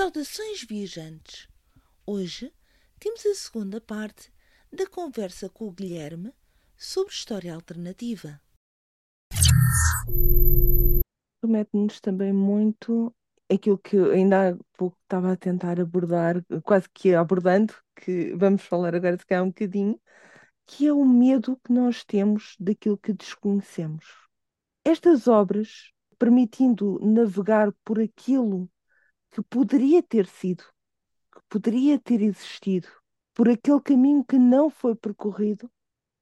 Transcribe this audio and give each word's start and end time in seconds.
Saudações, 0.00 0.64
viajantes! 0.64 1.46
Hoje 2.06 2.50
temos 2.98 3.26
a 3.26 3.34
segunda 3.34 3.82
parte 3.82 4.32
da 4.72 4.86
conversa 4.86 5.50
com 5.50 5.66
o 5.66 5.70
Guilherme 5.70 6.32
sobre 6.74 7.12
história 7.12 7.54
alternativa. 7.54 8.40
Promete-nos 11.42 12.00
também 12.00 12.32
muito 12.32 13.14
aquilo 13.52 13.76
que 13.76 13.98
ainda 13.98 14.52
há 14.52 14.56
pouco 14.72 14.96
estava 15.02 15.32
a 15.32 15.36
tentar 15.36 15.78
abordar, 15.78 16.42
quase 16.62 16.88
que 16.88 17.14
abordando, 17.14 17.74
que 17.94 18.34
vamos 18.34 18.62
falar 18.62 18.94
agora 18.94 19.18
se 19.18 19.26
calhar 19.26 19.44
um 19.44 19.48
bocadinho, 19.48 20.00
que 20.66 20.86
é 20.86 20.92
o 20.94 21.04
medo 21.04 21.60
que 21.62 21.74
nós 21.74 22.04
temos 22.04 22.56
daquilo 22.58 22.96
que 22.96 23.12
desconhecemos. 23.12 24.06
Estas 24.82 25.28
obras, 25.28 25.92
permitindo 26.18 26.98
navegar 27.02 27.70
por 27.84 28.00
aquilo 28.00 28.66
que 29.30 29.42
poderia 29.42 30.02
ter 30.02 30.26
sido, 30.26 30.64
que 31.32 31.40
poderia 31.48 31.98
ter 31.98 32.22
existido, 32.22 32.88
por 33.34 33.48
aquele 33.48 33.80
caminho 33.80 34.24
que 34.24 34.38
não 34.38 34.70
foi 34.70 34.94
percorrido, 34.94 35.70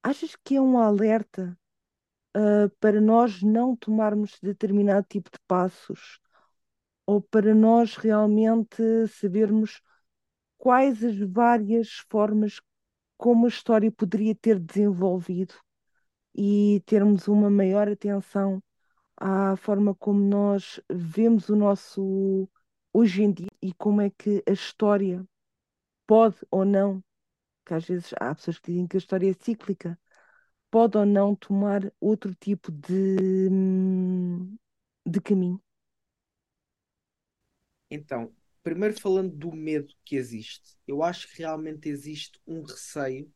achas 0.03 0.37
que 0.37 0.57
é 0.57 0.61
um 0.61 0.79
alerta 0.79 1.59
uh, 2.37 2.71
para 2.81 3.01
nós 3.01 3.43
não 3.43 3.77
tomarmos 3.77 4.39
determinado 4.43 5.07
tipo 5.09 5.31
de 5.31 5.39
passos? 5.47 6.21
Ou 7.07 7.23
para 7.23 7.55
nós 7.55 7.97
realmente 7.97 8.83
sabermos 9.09 9.81
quais 10.59 11.03
as 11.03 11.19
várias 11.19 12.05
formas 12.11 12.61
como 13.17 13.47
a 13.47 13.49
história 13.49 13.91
poderia 13.91 14.35
ter 14.35 14.59
desenvolvido 14.61 15.55
e 16.35 16.83
termos 16.87 17.27
uma 17.29 17.51
maior 17.51 17.89
atenção 17.89 18.63
à 19.17 19.57
forma 19.57 19.95
como 19.95 20.21
nós 20.21 20.81
vemos 20.89 21.49
o 21.49 21.57
nosso 21.57 22.49
hoje 22.99 23.23
em 23.23 23.33
dia 23.33 23.47
e 23.63 23.73
como 23.75 24.01
é 24.01 24.11
que 24.11 24.43
a 24.49 24.53
história 24.53 25.25
pode 26.07 26.37
ou 26.51 26.65
não, 26.65 27.03
que 27.67 27.75
às 27.75 27.87
vezes 27.87 28.13
há 28.21 28.35
pessoas 28.35 28.59
que 28.59 28.73
dizem 28.73 28.89
que 28.89 28.97
a 28.97 29.01
história 29.01 29.31
é 29.31 29.35
cíclica, 29.35 29.99
pode 30.71 30.99
ou 30.99 31.07
não 31.07 31.37
tomar 31.37 31.93
outro 32.01 32.35
tipo 32.35 32.73
de, 32.73 33.49
de 35.07 35.21
caminho. 35.21 35.61
Então, 37.91 38.35
primeiro 38.63 38.99
falando 39.01 39.35
do 39.35 39.53
medo 39.53 39.95
que 40.05 40.17
existe, 40.17 40.77
eu 40.87 41.03
acho 41.03 41.29
que 41.29 41.39
realmente 41.39 41.89
existe 41.89 42.41
um 42.47 42.63
receio 42.63 43.33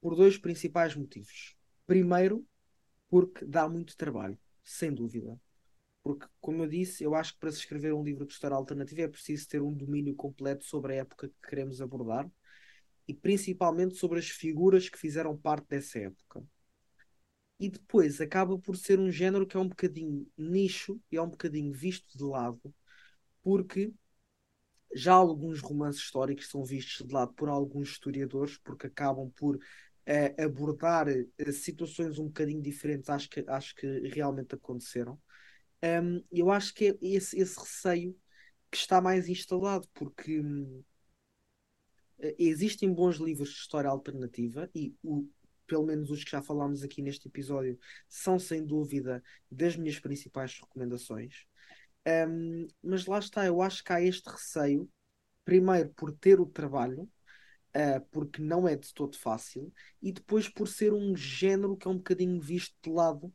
por 0.00 0.16
dois 0.16 0.38
principais 0.38 0.94
motivos. 0.96 1.56
Primeiro, 1.86 2.46
porque 3.08 3.44
dá 3.44 3.68
muito 3.68 3.96
trabalho, 3.96 4.38
sem 4.64 4.94
dúvida. 4.94 5.40
Porque, 6.02 6.26
como 6.40 6.64
eu 6.64 6.68
disse, 6.68 7.04
eu 7.04 7.14
acho 7.14 7.34
que 7.34 7.40
para 7.40 7.52
se 7.52 7.58
escrever 7.58 7.94
um 7.94 8.02
livro 8.04 8.26
de 8.26 8.32
história 8.32 8.56
alternativa 8.56 9.02
é 9.02 9.08
preciso 9.08 9.48
ter 9.48 9.62
um 9.62 9.72
domínio 9.72 10.14
completo 10.14 10.64
sobre 10.64 10.94
a 10.94 10.96
época 10.96 11.28
que 11.28 11.48
queremos 11.48 11.80
abordar 11.80 12.28
e 13.08 13.14
principalmente 13.14 13.96
sobre 13.96 14.18
as 14.18 14.28
figuras 14.28 14.88
que 14.88 14.98
fizeram 14.98 15.36
parte 15.36 15.68
dessa 15.68 15.98
época. 16.00 16.44
E 17.58 17.68
depois 17.68 18.20
acaba 18.20 18.58
por 18.58 18.76
ser 18.76 18.98
um 18.98 19.10
género 19.10 19.46
que 19.46 19.56
é 19.56 19.60
um 19.60 19.68
bocadinho 19.68 20.26
nicho 20.36 21.00
e 21.10 21.16
é 21.16 21.22
um 21.22 21.28
bocadinho 21.30 21.72
visto 21.72 22.18
de 22.18 22.24
lado, 22.24 22.60
porque 23.42 23.92
já 24.94 25.14
alguns 25.14 25.60
romances 25.60 26.02
históricos 26.02 26.48
são 26.48 26.64
vistos 26.64 27.06
de 27.06 27.12
lado 27.14 27.32
por 27.34 27.48
alguns 27.48 27.90
historiadores, 27.90 28.58
porque 28.58 28.86
acabam 28.86 29.30
por 29.36 29.56
uh, 29.56 30.42
abordar 30.44 31.08
uh, 31.08 31.52
situações 31.52 32.18
um 32.18 32.26
bocadinho 32.26 32.62
diferentes 32.62 33.08
às 33.08 33.26
que, 33.26 33.44
às 33.48 33.72
que 33.72 33.86
realmente 34.08 34.54
aconteceram. 34.54 35.18
Um, 35.82 36.22
eu 36.30 36.50
acho 36.50 36.72
que 36.74 36.86
é 36.86 36.98
esse, 37.02 37.38
esse 37.38 37.58
receio 37.58 38.16
que 38.70 38.76
está 38.76 39.00
mais 39.00 39.28
instalado, 39.28 39.86
porque 39.92 40.40
hum, 40.40 40.82
existem 42.38 42.92
bons 42.92 43.16
livros 43.16 43.50
de 43.50 43.56
história 43.56 43.90
alternativa 43.90 44.70
e 44.74 44.94
o, 45.02 45.28
pelo 45.66 45.86
menos 45.86 46.10
os 46.10 46.22
que 46.22 46.30
já 46.30 46.42
falámos 46.42 46.82
aqui 46.82 47.02
neste 47.02 47.28
episódio 47.28 47.78
são 48.08 48.38
sem 48.38 48.64
dúvida 48.64 49.22
das 49.50 49.76
minhas 49.76 49.98
principais 49.98 50.58
recomendações. 50.60 51.46
Um, 52.06 52.66
mas 52.82 53.06
lá 53.06 53.18
está, 53.18 53.46
eu 53.46 53.62
acho 53.62 53.82
que 53.82 53.92
há 53.92 54.00
este 54.00 54.28
receio, 54.28 54.88
primeiro 55.44 55.90
por 55.90 56.12
ter 56.12 56.40
o 56.40 56.46
trabalho, 56.46 57.02
uh, 57.76 58.00
porque 58.10 58.42
não 58.42 58.68
é 58.68 58.76
de 58.76 58.92
todo 58.92 59.16
fácil, 59.16 59.72
e 60.00 60.12
depois 60.12 60.48
por 60.48 60.68
ser 60.68 60.92
um 60.92 61.16
género 61.16 61.76
que 61.76 61.86
é 61.86 61.90
um 61.90 61.96
bocadinho 61.96 62.40
visto 62.40 62.74
de 62.82 62.90
lado 62.90 63.32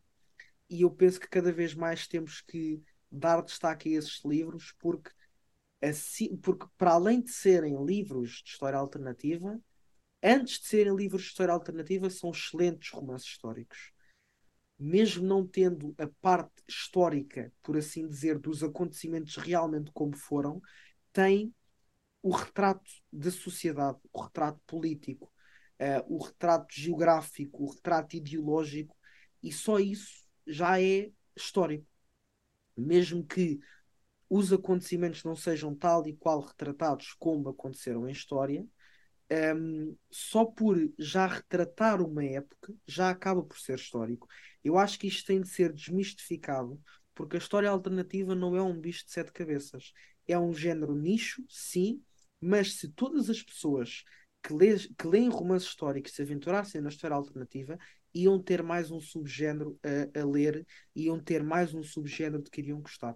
e 0.70 0.82
eu 0.82 0.92
penso 0.92 1.20
que 1.20 1.30
cada 1.30 1.52
vez 1.52 1.74
mais 1.74 2.08
temos 2.08 2.42
que 2.42 2.82
dar 3.12 3.42
destaque 3.42 3.96
a 3.96 4.00
esses 4.00 4.24
livros 4.24 4.74
porque 4.80 5.12
assim, 5.82 6.36
porque 6.38 6.66
para 6.78 6.94
além 6.94 7.22
de 7.22 7.32
serem 7.32 7.84
livros 7.86 8.42
de 8.44 8.50
história 8.52 8.78
alternativa, 8.78 9.60
antes 10.24 10.60
de 10.60 10.68
serem 10.68 10.96
livros 10.96 11.24
de 11.24 11.28
história 11.30 11.54
alternativa, 11.54 12.10
são 12.10 12.32
excelentes 12.32 12.90
romances 12.92 13.28
históricos. 13.28 13.92
Mesmo 14.80 15.26
não 15.26 15.46
tendo 15.46 15.96
a 15.98 16.08
parte 16.22 16.64
histórica, 16.68 17.52
por 17.64 17.78
assim 17.78 18.08
dizer, 18.08 18.38
dos 18.38 18.64
acontecimentos 18.64 19.36
realmente 19.38 19.92
como 19.92 20.16
foram, 20.16 20.62
tem 21.12 21.54
o 22.22 22.32
retrato 22.32 22.90
da 23.12 23.32
sociedade, 23.32 24.00
o 24.12 24.22
retrato 24.22 24.60
político, 24.68 25.32
uh, 25.80 26.16
o 26.16 26.24
retrato 26.24 26.68
geográfico, 26.76 27.64
o 27.64 27.72
retrato 27.72 28.16
ideológico, 28.16 28.96
e 29.42 29.52
só 29.52 29.80
isso 29.80 30.27
já 30.48 30.82
é 30.82 31.12
histórico. 31.36 31.86
Mesmo 32.76 33.26
que 33.26 33.60
os 34.30 34.52
acontecimentos 34.52 35.24
não 35.24 35.36
sejam 35.36 35.74
tal 35.74 36.06
e 36.08 36.16
qual 36.16 36.42
retratados 36.42 37.14
como 37.14 37.50
aconteceram 37.50 38.08
em 38.08 38.12
história, 38.12 38.66
um, 39.56 39.96
só 40.10 40.46
por 40.46 40.78
já 40.98 41.28
retratar 41.28 42.02
uma 42.02 42.24
época 42.24 42.74
já 42.86 43.10
acaba 43.10 43.44
por 43.44 43.60
ser 43.60 43.78
histórico. 43.78 44.28
Eu 44.64 44.78
acho 44.78 44.98
que 45.00 45.08
isto 45.08 45.28
tem 45.28 45.42
de 45.42 45.50
ser 45.50 45.74
desmistificado, 45.74 46.82
porque 47.14 47.36
a 47.36 47.40
história 47.40 47.70
alternativa 47.70 48.36
não 48.36 48.56
é 48.56 48.62
um 48.62 48.80
bicho 48.80 49.06
de 49.06 49.12
sete 49.12 49.32
cabeças. 49.32 49.92
É 50.28 50.38
um 50.38 50.54
género 50.54 50.96
nicho, 50.96 51.44
sim, 51.50 52.02
mas 52.40 52.76
se 52.76 52.90
todas 52.90 53.30
as 53.30 53.42
pessoas 53.42 54.04
que, 54.44 54.54
lê, 54.54 54.78
que 54.78 55.08
leem 55.08 55.30
romances 55.30 55.70
históricos 55.70 56.14
se 56.14 56.22
aventurassem 56.22 56.82
na 56.82 56.90
história 56.90 57.16
alternativa, 57.16 57.78
iam 58.14 58.42
ter 58.42 58.64
mais 58.64 58.92
um 58.92 59.00
subgénero 59.00 59.80
a, 59.84 60.20
a 60.22 60.26
ler, 60.26 60.66
iam 60.96 61.20
ter 61.20 61.44
mais 61.44 61.74
um 61.74 61.84
subgénero 61.84 62.44
de 62.44 62.50
que 62.50 62.62
iriam 62.62 62.82
gostar. 62.82 63.16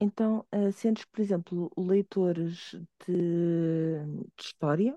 Então, 0.00 0.46
uh, 0.54 0.72
sentes, 0.72 1.04
por 1.04 1.20
exemplo, 1.20 1.72
leitores 1.76 2.72
de, 3.04 3.98
de 4.36 4.42
história, 4.42 4.94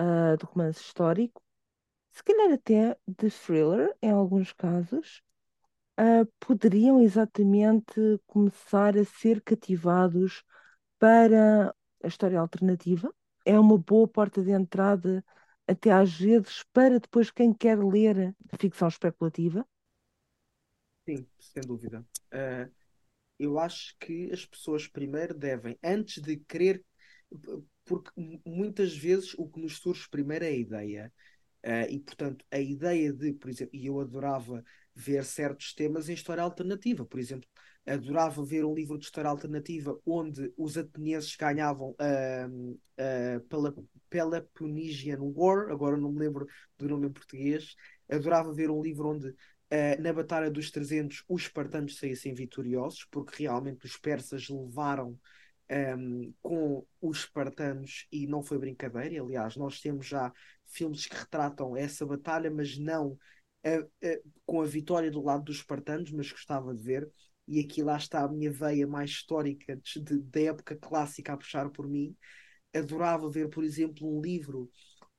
uh, 0.00 0.36
de 0.38 0.44
romance 0.46 0.80
histórico, 0.80 1.42
se 2.10 2.24
calhar 2.24 2.52
até 2.52 2.96
de 3.06 3.30
thriller, 3.30 3.94
em 4.02 4.10
alguns 4.10 4.52
casos, 4.52 5.22
uh, 6.00 6.26
poderiam 6.40 7.00
exatamente 7.00 8.00
começar 8.26 8.96
a 8.96 9.04
ser 9.04 9.42
cativados 9.42 10.42
para 10.98 11.74
a 12.02 12.08
história 12.08 12.40
alternativa. 12.40 13.14
É 13.44 13.58
uma 13.58 13.78
boa 13.78 14.08
porta 14.08 14.42
de 14.42 14.50
entrada 14.50 15.24
até 15.68 15.90
às 15.92 16.12
vezes, 16.18 16.64
para 16.72 16.98
depois 17.00 17.30
quem 17.30 17.52
quer 17.52 17.78
ler 17.78 18.34
ficção 18.58 18.88
especulativa? 18.88 19.66
Sim, 21.08 21.26
sem 21.38 21.64
dúvida. 21.64 22.04
Uh, 22.32 22.70
eu 23.38 23.58
acho 23.58 23.96
que 24.00 24.30
as 24.32 24.44
pessoas 24.46 24.86
primeiro 24.86 25.34
devem, 25.34 25.78
antes 25.82 26.22
de 26.22 26.36
querer, 26.38 26.84
porque 27.84 28.10
muitas 28.46 28.96
vezes 28.96 29.34
o 29.38 29.48
que 29.48 29.60
nos 29.60 29.78
surge 29.78 30.08
primeiro 30.10 30.44
é 30.44 30.48
a 30.48 30.52
ideia. 30.52 31.12
Uh, 31.64 31.90
e 31.90 32.00
portanto, 32.00 32.44
a 32.50 32.60
ideia 32.60 33.12
de, 33.12 33.32
por 33.34 33.50
exemplo, 33.50 33.76
e 33.76 33.86
eu 33.86 34.00
adorava 34.00 34.64
ver 34.94 35.24
certos 35.24 35.74
temas 35.74 36.08
em 36.08 36.14
história 36.14 36.42
alternativa, 36.42 37.04
por 37.04 37.18
exemplo, 37.20 37.48
adorava 37.88 38.44
ver 38.44 38.64
um 38.64 38.74
livro 38.74 38.98
de 38.98 39.06
história 39.06 39.30
alternativa 39.30 39.98
onde 40.04 40.52
os 40.56 40.76
atenienses 40.76 41.34
ganhavam 41.36 41.90
uh, 41.90 42.72
uh, 42.72 43.40
pela 43.48 43.74
Peloponnesian 44.10 45.18
War, 45.20 45.70
agora 45.70 45.96
não 45.96 46.12
me 46.12 46.20
lembro 46.20 46.46
do 46.76 46.88
nome 46.88 47.08
em 47.08 47.12
português. 47.12 47.74
Adorava 48.10 48.52
ver 48.52 48.70
um 48.70 48.82
livro 48.82 49.08
onde 49.08 49.28
uh, 49.28 50.02
na 50.02 50.12
Batalha 50.12 50.50
dos 50.50 50.70
300 50.70 51.24
os 51.28 51.42
espartanos 51.42 51.98
saíssem 51.98 52.34
vitoriosos, 52.34 53.04
porque 53.10 53.42
realmente 53.42 53.86
os 53.86 53.96
persas 53.96 54.48
levaram 54.48 55.18
um, 55.70 56.32
com 56.42 56.86
os 57.00 57.20
espartanos 57.20 58.06
e 58.12 58.26
não 58.26 58.42
foi 58.42 58.58
brincadeira. 58.58 59.22
Aliás, 59.22 59.56
nós 59.56 59.80
temos 59.80 60.06
já 60.06 60.32
filmes 60.66 61.06
que 61.06 61.16
retratam 61.16 61.76
essa 61.76 62.04
batalha, 62.06 62.50
mas 62.50 62.78
não 62.78 63.18
com 64.46 64.62
a 64.62 64.64
vitória 64.64 65.10
do 65.10 65.22
lado 65.22 65.44
dos 65.44 65.56
espartanos, 65.56 66.10
mas 66.12 66.30
gostava 66.30 66.74
de 66.74 66.82
ver 66.82 67.10
e 67.48 67.60
aqui 67.60 67.82
lá 67.82 67.96
está 67.96 68.22
a 68.24 68.28
minha 68.28 68.52
veia 68.52 68.86
mais 68.86 69.10
histórica 69.10 69.80
da 70.22 70.40
época 70.40 70.76
clássica 70.76 71.32
a 71.32 71.36
puxar 71.36 71.70
por 71.70 71.88
mim. 71.88 72.14
Adorava 72.74 73.30
ver, 73.30 73.48
por 73.48 73.64
exemplo, 73.64 74.06
um 74.06 74.20
livro 74.20 74.70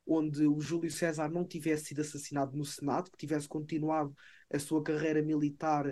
onde 0.06 0.46
o 0.48 0.60
Júlio 0.60 0.92
César 0.92 1.30
não 1.30 1.46
tivesse 1.46 1.86
sido 1.86 2.02
assassinado 2.02 2.58
no 2.58 2.66
Senado, 2.66 3.12
que 3.12 3.18
tivesse 3.18 3.48
continuado 3.48 4.16
a 4.52 4.60
sua 4.60 4.84
carreira 4.84 5.22
militar 5.22 5.86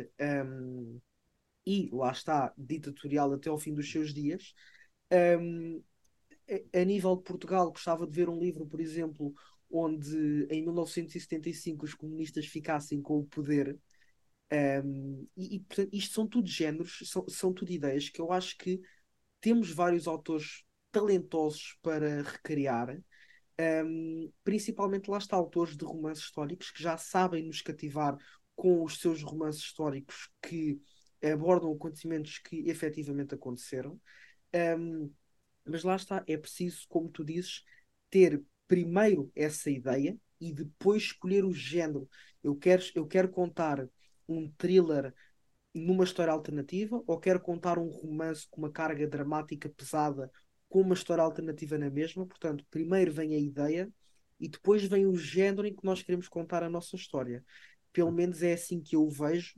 um, 0.45 0.99
e 1.65 1.89
lá 1.91 2.11
está, 2.11 2.53
ditatorial 2.57 3.33
até 3.33 3.49
ao 3.49 3.57
fim 3.57 3.73
dos 3.73 3.91
seus 3.91 4.13
dias. 4.13 4.53
Um, 5.11 5.83
a 6.73 6.83
nível 6.85 7.15
de 7.17 7.23
Portugal, 7.23 7.69
gostava 7.69 8.07
de 8.07 8.13
ver 8.13 8.29
um 8.29 8.39
livro, 8.39 8.65
por 8.65 8.79
exemplo, 8.79 9.33
onde 9.69 10.47
em 10.49 10.63
1975 10.63 11.85
os 11.85 11.93
comunistas 11.93 12.45
ficassem 12.45 13.01
com 13.01 13.19
o 13.19 13.25
poder. 13.25 13.77
Um, 14.51 15.27
e, 15.35 15.55
e 15.55 15.59
portanto, 15.59 15.89
isto 15.93 16.13
são 16.13 16.27
tudo 16.27 16.47
géneros, 16.47 16.99
são, 17.05 17.27
são 17.27 17.53
tudo 17.53 17.71
ideias 17.71 18.09
que 18.09 18.21
eu 18.21 18.31
acho 18.31 18.57
que 18.57 18.79
temos 19.41 19.71
vários 19.71 20.07
autores 20.07 20.63
talentosos 20.91 21.77
para 21.81 22.21
recriar. 22.21 22.97
Um, 23.59 24.31
principalmente 24.43 25.09
lá 25.09 25.17
está 25.17 25.35
autores 25.35 25.75
de 25.75 25.83
romances 25.83 26.25
históricos 26.25 26.71
que 26.71 26.81
já 26.81 26.97
sabem 26.97 27.43
nos 27.43 27.61
cativar 27.61 28.15
com 28.55 28.83
os 28.83 28.99
seus 28.99 29.21
romances 29.23 29.61
históricos 29.61 30.29
que 30.41 30.79
abordam 31.23 31.71
acontecimentos 31.71 32.37
que 32.39 32.69
efetivamente 32.69 33.33
aconteceram. 33.33 33.99
Um, 34.53 35.11
mas 35.65 35.83
lá 35.83 35.95
está, 35.95 36.23
é 36.27 36.37
preciso, 36.37 36.85
como 36.87 37.09
tu 37.09 37.23
dizes, 37.23 37.63
ter 38.09 38.41
primeiro 38.67 39.31
essa 39.35 39.69
ideia 39.69 40.17
e 40.39 40.53
depois 40.53 41.03
escolher 41.03 41.43
o 41.43 41.51
género. 41.51 42.07
Eu 42.43 42.55
quero, 42.55 42.83
eu 42.95 43.05
quero 43.05 43.29
contar 43.29 43.87
um 44.27 44.51
thriller 44.57 45.13
numa 45.73 46.03
história 46.03 46.33
alternativa 46.33 47.01
ou 47.05 47.19
quero 47.19 47.39
contar 47.39 47.77
um 47.77 47.89
romance 47.89 48.47
com 48.49 48.61
uma 48.61 48.71
carga 48.71 49.07
dramática 49.07 49.69
pesada 49.69 50.31
com 50.69 50.81
uma 50.81 50.93
história 50.93 51.23
alternativa 51.23 51.77
na 51.77 51.89
mesma. 51.89 52.25
Portanto, 52.25 52.65
primeiro 52.69 53.11
vem 53.11 53.35
a 53.35 53.39
ideia 53.39 53.91
e 54.39 54.47
depois 54.47 54.83
vem 54.83 55.05
o 55.05 55.15
género 55.15 55.67
em 55.67 55.75
que 55.75 55.85
nós 55.85 56.01
queremos 56.01 56.27
contar 56.27 56.63
a 56.63 56.69
nossa 56.69 56.95
história. 56.95 57.43
Pelo 57.93 58.11
menos 58.11 58.43
é 58.43 58.53
assim 58.53 58.81
que 58.81 58.95
eu 58.95 59.03
o 59.03 59.09
vejo. 59.09 59.55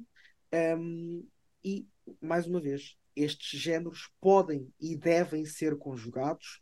Um, 0.53 1.27
e, 1.63 1.87
mais 2.21 2.47
uma 2.47 2.59
vez, 2.59 2.97
estes 3.15 3.59
géneros 3.59 4.09
podem 4.19 4.71
e 4.79 4.95
devem 4.95 5.45
ser 5.45 5.77
conjugados, 5.77 6.61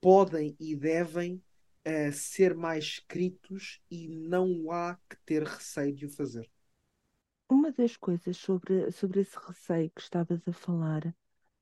podem 0.00 0.56
e 0.60 0.76
devem 0.76 1.42
uh, 1.86 2.12
ser 2.12 2.54
mais 2.54 2.84
escritos 2.84 3.80
e 3.90 4.08
não 4.08 4.70
há 4.70 4.96
que 5.08 5.16
ter 5.24 5.42
receio 5.42 5.94
de 5.94 6.06
o 6.06 6.10
fazer. 6.10 6.48
Uma 7.48 7.72
das 7.72 7.96
coisas 7.96 8.36
sobre, 8.36 8.90
sobre 8.92 9.20
esse 9.20 9.36
receio 9.38 9.90
que 9.94 10.00
estavas 10.00 10.46
a 10.46 10.52
falar, 10.52 11.14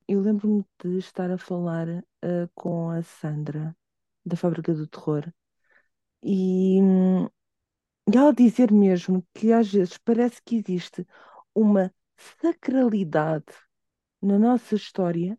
eu 0.08 0.20
lembro-me 0.20 0.64
de 0.82 0.98
estar 0.98 1.30
a 1.30 1.38
falar 1.38 1.88
uh, 1.88 2.50
com 2.54 2.90
a 2.90 3.02
Sandra, 3.02 3.76
da 4.24 4.36
Fábrica 4.36 4.74
do 4.74 4.86
Terror, 4.88 5.32
e, 6.22 6.80
e 8.12 8.16
ela 8.16 8.32
dizer 8.32 8.72
mesmo 8.72 9.26
que 9.34 9.52
às 9.52 9.72
vezes 9.72 9.98
parece 9.98 10.40
que 10.44 10.56
existe 10.56 11.06
uma 11.54 11.92
sacralidade 12.40 13.46
na 14.22 14.38
nossa 14.38 14.74
história 14.74 15.38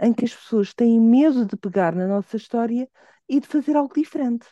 em 0.00 0.12
que 0.12 0.24
as 0.24 0.34
pessoas 0.34 0.74
têm 0.74 1.00
medo 1.00 1.46
de 1.46 1.56
pegar 1.56 1.94
na 1.94 2.06
nossa 2.06 2.36
história 2.36 2.88
e 3.28 3.40
de 3.40 3.46
fazer 3.46 3.76
algo 3.76 3.94
diferente. 3.94 4.46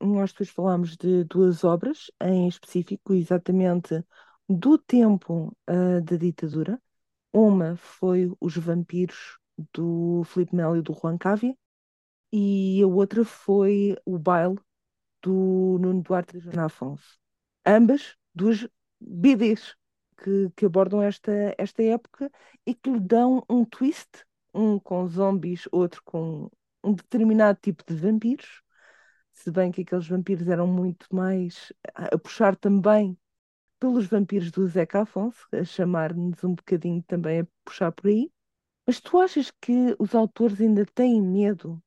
Nós 0.00 0.32
depois 0.32 0.50
falámos 0.50 0.96
de 0.96 1.24
duas 1.24 1.64
obras 1.64 2.10
em 2.22 2.48
específico, 2.48 3.14
exatamente 3.14 4.04
do 4.48 4.78
tempo 4.78 5.56
uh, 5.68 6.00
da 6.02 6.16
ditadura. 6.16 6.80
Uma 7.32 7.76
foi 7.76 8.32
Os 8.40 8.56
Vampiros, 8.56 9.38
do 9.72 10.22
Filipe 10.24 10.54
Melo 10.54 10.76
e 10.76 10.82
do 10.82 10.94
Juan 10.94 11.18
Cávia, 11.18 11.56
e 12.32 12.82
a 12.82 12.86
outra 12.86 13.24
foi 13.24 13.96
O 14.04 14.18
Baile, 14.18 14.58
do 15.22 15.78
Nuno 15.80 16.02
Duarte 16.02 16.36
e 16.36 16.40
Joana 16.40 16.66
Afonso. 16.66 17.18
Ambas 17.66 18.16
duas 18.34 18.68
BDs 19.00 19.74
que, 20.18 20.50
que 20.56 20.66
abordam 20.66 21.02
esta, 21.02 21.32
esta 21.58 21.82
época 21.82 22.30
e 22.66 22.74
que 22.74 22.90
lhe 22.90 23.00
dão 23.00 23.44
um 23.48 23.64
twist, 23.64 24.24
um 24.52 24.78
com 24.78 25.06
zombies, 25.08 25.68
outro 25.72 26.02
com 26.04 26.50
um 26.82 26.92
determinado 26.92 27.58
tipo 27.60 27.82
de 27.86 27.94
vampiros, 27.94 28.62
se 29.32 29.50
bem 29.50 29.72
que 29.72 29.82
aqueles 29.82 30.06
vampiros 30.06 30.48
eram 30.48 30.66
muito 30.66 31.06
mais 31.14 31.72
a 31.94 32.18
puxar 32.18 32.54
também 32.56 33.18
pelos 33.84 34.06
vampiros 34.06 34.50
do 34.50 34.66
Zeca 34.66 35.02
Afonso, 35.02 35.46
a 35.52 35.62
chamar-nos 35.62 36.42
um 36.42 36.54
bocadinho 36.54 37.02
também 37.02 37.40
a 37.40 37.46
puxar 37.62 37.92
por 37.92 38.06
aí. 38.08 38.32
Mas 38.86 38.98
tu 38.98 39.18
achas 39.20 39.50
que 39.50 39.94
os 39.98 40.14
autores 40.14 40.58
ainda 40.58 40.86
têm 40.86 41.20
medo 41.20 41.82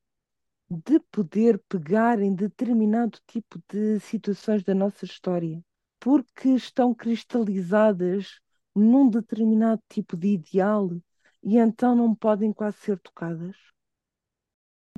de 0.70 1.00
poder 1.12 1.58
pegar 1.68 2.22
em 2.22 2.36
determinado 2.36 3.18
tipo 3.26 3.60
de 3.68 4.00
situações 4.00 4.64
da 4.64 4.76
nossa 4.76 5.06
história 5.06 5.60
porque 6.00 6.50
estão 6.50 6.94
cristalizadas 6.94 8.40
num 8.76 9.10
determinado 9.10 9.82
tipo 9.90 10.16
de 10.16 10.28
ideal 10.28 10.92
e 11.42 11.58
então 11.58 11.96
não 11.96 12.14
podem 12.14 12.54
quase 12.54 12.78
ser 12.78 13.00
tocadas? 13.00 13.56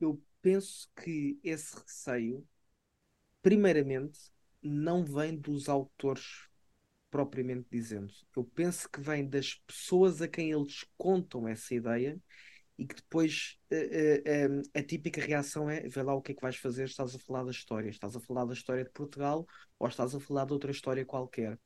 Eu 0.01 0.21
penso 0.41 0.89
que 1.01 1.39
esse 1.45 1.77
receio, 1.77 2.45
primeiramente, 3.41 4.19
não 4.61 5.05
vem 5.05 5.37
dos 5.37 5.69
autores 5.69 6.48
propriamente 7.09 7.67
dizendo. 7.71 8.13
Eu 8.35 8.43
penso 8.43 8.89
que 8.89 9.01
vem 9.01 9.27
das 9.27 9.55
pessoas 9.67 10.21
a 10.21 10.27
quem 10.27 10.51
eles 10.51 10.85
contam 10.97 11.47
essa 11.47 11.73
ideia 11.73 12.19
e 12.77 12.85
que 12.85 12.95
depois 12.95 13.57
uh, 13.71 13.75
uh, 13.75 14.61
a 14.73 14.81
típica 14.81 15.19
reação 15.19 15.69
é 15.69 15.81
vê 15.81 16.01
lá 16.01 16.13
o 16.13 16.21
que 16.21 16.31
é 16.31 16.35
que 16.35 16.41
vais 16.41 16.55
fazer, 16.55 16.85
estás 16.85 17.13
a 17.13 17.19
falar 17.19 17.43
da 17.43 17.51
história, 17.51 17.89
estás 17.89 18.15
a 18.15 18.21
falar 18.21 18.45
da 18.45 18.53
história 18.53 18.85
de 18.85 18.91
Portugal 18.91 19.45
ou 19.77 19.87
estás 19.87 20.15
a 20.15 20.19
falar 20.19 20.45
de 20.45 20.53
outra 20.53 20.71
história 20.71 21.05
qualquer. 21.05 21.59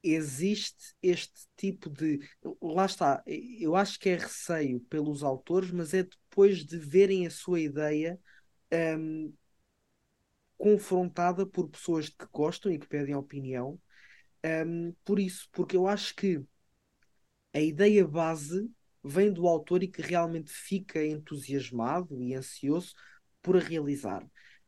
Existe 0.00 0.94
este 1.02 1.48
tipo 1.56 1.90
de. 1.90 2.20
Lá 2.62 2.86
está, 2.86 3.22
eu 3.26 3.74
acho 3.74 3.98
que 3.98 4.10
é 4.10 4.16
receio 4.16 4.80
pelos 4.82 5.24
autores, 5.24 5.72
mas 5.72 5.92
é 5.92 6.04
depois 6.04 6.64
de 6.64 6.78
verem 6.78 7.26
a 7.26 7.30
sua 7.30 7.58
ideia 7.58 8.20
um, 8.72 9.34
confrontada 10.56 11.44
por 11.44 11.68
pessoas 11.68 12.08
que 12.08 12.26
gostam 12.32 12.70
e 12.70 12.78
que 12.78 12.86
pedem 12.86 13.16
opinião. 13.16 13.80
Um, 14.44 14.92
por 15.04 15.18
isso, 15.18 15.48
porque 15.52 15.76
eu 15.76 15.86
acho 15.86 16.14
que 16.14 16.44
a 17.52 17.60
ideia 17.60 18.06
base 18.06 18.70
vem 19.02 19.32
do 19.32 19.46
autor 19.46 19.82
e 19.82 19.88
que 19.88 20.02
realmente 20.02 20.50
fica 20.50 21.04
entusiasmado 21.04 22.22
e 22.22 22.34
ansioso 22.34 22.94
por 23.42 23.56
a 23.56 23.60
realizar. 23.60 24.24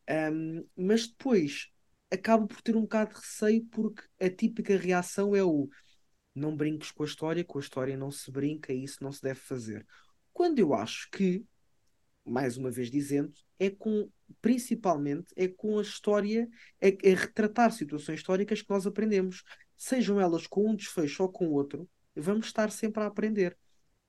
Um, 0.09 0.67
mas 0.77 1.07
depois 1.07 1.69
acaba 2.11 2.47
por 2.47 2.61
ter 2.63 2.77
um 2.77 2.83
bocado 2.83 3.11
de 3.11 3.17
receio 3.21 3.65
porque 3.67 4.03
a 4.21 4.29
típica 4.31 4.77
reação 4.77 5.37
é 5.37 5.43
o 5.45 5.69
não 6.35 6.57
brinques 6.57 6.91
com 6.91 7.03
a 7.03 7.07
história, 7.07 7.45
com 7.45 7.59
a 7.59 7.63
história 7.63 7.97
não 7.97 8.11
se 8.11 8.31
brinca 8.31 8.73
e 8.73 8.85
isso 8.85 9.03
não 9.03 9.13
se 9.13 9.23
deve 9.23 9.41
fazer. 9.41 9.87
Quando 10.33 10.59
eu 10.59 10.75
acho 10.75 11.09
que, 11.11 11.45
mais 12.31 12.57
uma 12.57 12.71
vez 12.71 12.91
dizendo, 12.91 13.33
é 13.59 13.69
com, 13.69 14.09
principalmente, 14.41 15.33
é 15.37 15.49
com 15.49 15.79
a 15.79 15.83
história, 15.83 16.49
é, 16.81 16.89
é 16.89 17.15
retratar 17.15 17.73
situações 17.73 18.21
históricas 18.21 18.63
que 18.63 18.71
nós 18.71 18.87
aprendemos. 18.87 19.43
Sejam 19.77 20.21
elas 20.21 20.47
com 20.47 20.71
um 20.71 20.77
desfecho 20.77 21.23
ou 21.25 21.29
com 21.29 21.49
outro, 21.49 21.89
vamos 22.15 22.47
estar 22.47 22.71
sempre 22.71 23.03
a 23.03 23.07
aprender 23.07 23.57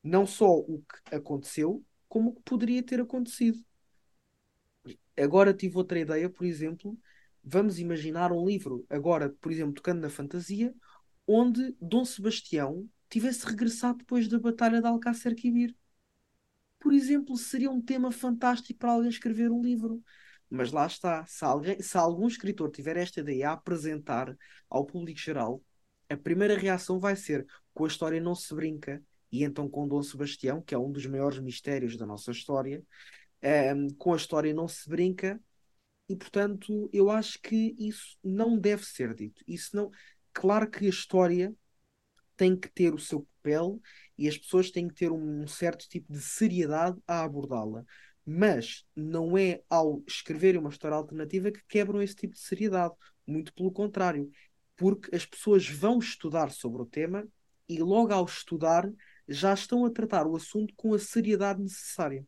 não 0.04 0.26
só 0.26 0.50
o 0.50 0.84
que 1.08 1.16
aconteceu, 1.16 1.84
como 2.08 2.30
o 2.32 2.36
que 2.36 2.42
poderia 2.44 2.84
ter 2.84 3.00
acontecido. 3.00 3.60
Agora 5.18 5.54
tive 5.54 5.78
outra 5.78 6.00
ideia, 6.00 6.30
por 6.30 6.46
exemplo, 6.46 6.98
vamos 7.44 7.80
imaginar 7.80 8.32
um 8.32 8.46
livro, 8.46 8.86
agora, 8.90 9.30
por 9.42 9.52
exemplo, 9.52 9.74
tocando 9.74 10.02
na 10.02 10.10
fantasia, 10.10 10.74
onde 11.28 11.76
Dom 11.80 12.04
Sebastião 12.04 12.90
tivesse 13.10 13.46
regressado 13.46 14.00
depois 14.00 14.28
da 14.28 14.40
Batalha 14.40 14.82
de 14.82 14.88
Alcácer 14.88 15.36
Quibir. 15.36 15.76
Por 16.82 16.94
exemplo, 16.94 17.38
seria 17.38 17.70
um 17.70 17.80
tema 17.80 18.12
fantástico 18.12 18.80
para 18.80 18.92
alguém 18.92 19.10
escrever 19.10 19.52
um 19.52 19.62
livro. 19.62 20.04
Mas 20.50 20.72
lá 20.72 20.88
está, 20.88 21.24
se, 21.28 21.46
alguém, 21.46 21.80
se 21.80 21.96
algum 21.96 22.28
escritor 22.28 22.72
tiver 22.72 22.98
esta 22.98 23.22
ideia 23.22 23.52
a 23.52 23.54
apresentar 23.54 24.36
ao 24.68 24.86
público 24.86 25.20
geral, 25.20 25.64
a 26.10 26.18
primeira 26.18 26.58
reação 26.58 27.00
vai 27.00 27.16
ser: 27.16 27.46
com 27.74 27.86
a 27.86 27.88
história 27.88 28.20
não 28.20 28.36
se 28.36 28.54
brinca, 28.54 29.02
e 29.32 29.44
então 29.44 29.70
com 29.70 29.88
Dom 29.88 30.02
Sebastião, 30.02 30.62
que 30.62 30.74
é 30.74 30.78
um 30.78 30.92
dos 30.92 31.06
maiores 31.06 31.40
mistérios 31.40 31.96
da 31.96 32.06
nossa 32.06 32.32
história, 32.32 32.84
um, 33.44 33.48
ehm, 33.48 33.88
com 33.98 34.14
a 34.14 34.18
história 34.18 34.54
não 34.54 34.68
se 34.68 34.90
brinca, 34.90 35.40
e 36.10 36.16
portanto 36.16 36.90
eu 36.92 37.10
acho 37.12 37.40
que 37.42 37.76
isso 37.78 38.18
não 38.24 38.58
deve 38.58 38.84
ser 38.84 39.14
dito. 39.14 39.44
Isso 39.48 39.76
não. 39.76 39.92
Claro 40.34 40.70
que 40.70 40.86
a 40.86 40.90
história 40.90 41.56
tem 42.36 42.58
que 42.58 42.70
ter 42.70 42.94
o 42.94 43.00
seu 43.00 43.28
papel 43.44 43.80
e 44.22 44.28
as 44.28 44.38
pessoas 44.38 44.70
têm 44.70 44.88
que 44.88 44.94
ter 44.94 45.12
um 45.12 45.48
certo 45.48 45.90
tipo 45.90 46.14
de 46.14 46.22
seriedade 46.22 46.96
a 47.08 47.24
abordá-la. 47.24 47.84
Mas 48.24 48.86
não 48.96 49.36
é 49.36 49.64
ao 49.68 50.04
escrever 50.08 50.56
uma 50.56 50.70
história 50.70 50.96
alternativa 50.96 51.52
que 51.52 51.64
quebram 51.68 52.00
esse 52.00 52.16
tipo 52.16 52.36
de 52.36 52.40
seriedade. 52.40 52.94
Muito 53.26 53.52
pelo 53.52 53.72
contrário. 53.72 54.30
Porque 54.78 55.16
as 55.16 55.26
pessoas 55.26 55.68
vão 55.68 55.98
estudar 55.98 56.52
sobre 56.52 56.84
o 56.84 56.86
tema 56.86 57.28
e 57.68 57.80
logo 57.80 58.14
ao 58.14 58.26
estudar 58.26 58.88
já 59.28 59.56
estão 59.56 59.86
a 59.86 59.90
tratar 59.90 60.28
o 60.28 60.36
assunto 60.36 60.72
com 60.76 60.94
a 60.94 61.00
seriedade 61.00 61.60
necessária. 61.60 62.24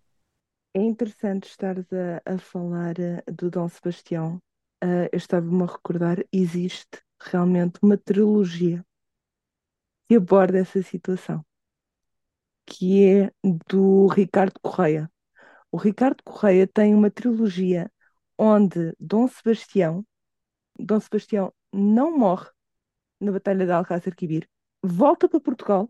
É 0.74 0.82
interessante 0.82 1.48
estares 1.48 1.86
a, 1.94 2.34
a 2.34 2.40
falar 2.40 2.96
uh, 2.98 3.32
do 3.32 3.52
Dom 3.52 3.70
Sebastião. 3.70 4.38
Uh, 4.84 5.06
eu 5.12 5.18
estava-me 5.18 5.62
a 5.62 5.68
recordar, 5.68 6.26
existe 6.32 7.04
realmente 7.22 7.78
uma 7.84 8.00
trilogia 8.00 8.84
que 10.08 10.16
aborda 10.16 10.58
essa 10.58 10.82
situação. 10.82 11.46
Que 12.66 13.06
é 13.06 13.32
do 13.68 14.08
Ricardo 14.08 14.60
Correia. 14.62 15.12
O 15.72 15.78
Ricardo 15.78 16.24
Correia 16.24 16.68
tem 16.68 16.94
uma 16.94 17.10
trilogia 17.12 17.92
onde 18.38 18.96
Dom 19.00 19.28
Sebastião, 19.28 20.06
Dom 20.80 21.00
Sebastião 21.00 21.54
não 21.72 22.18
morre 22.18 22.50
na 23.20 23.32
Batalha 23.32 23.66
de 23.66 23.72
Alcácer 23.72 24.16
Quibir, 24.16 24.48
volta 24.82 25.30
para 25.30 25.40
Portugal 25.40 25.90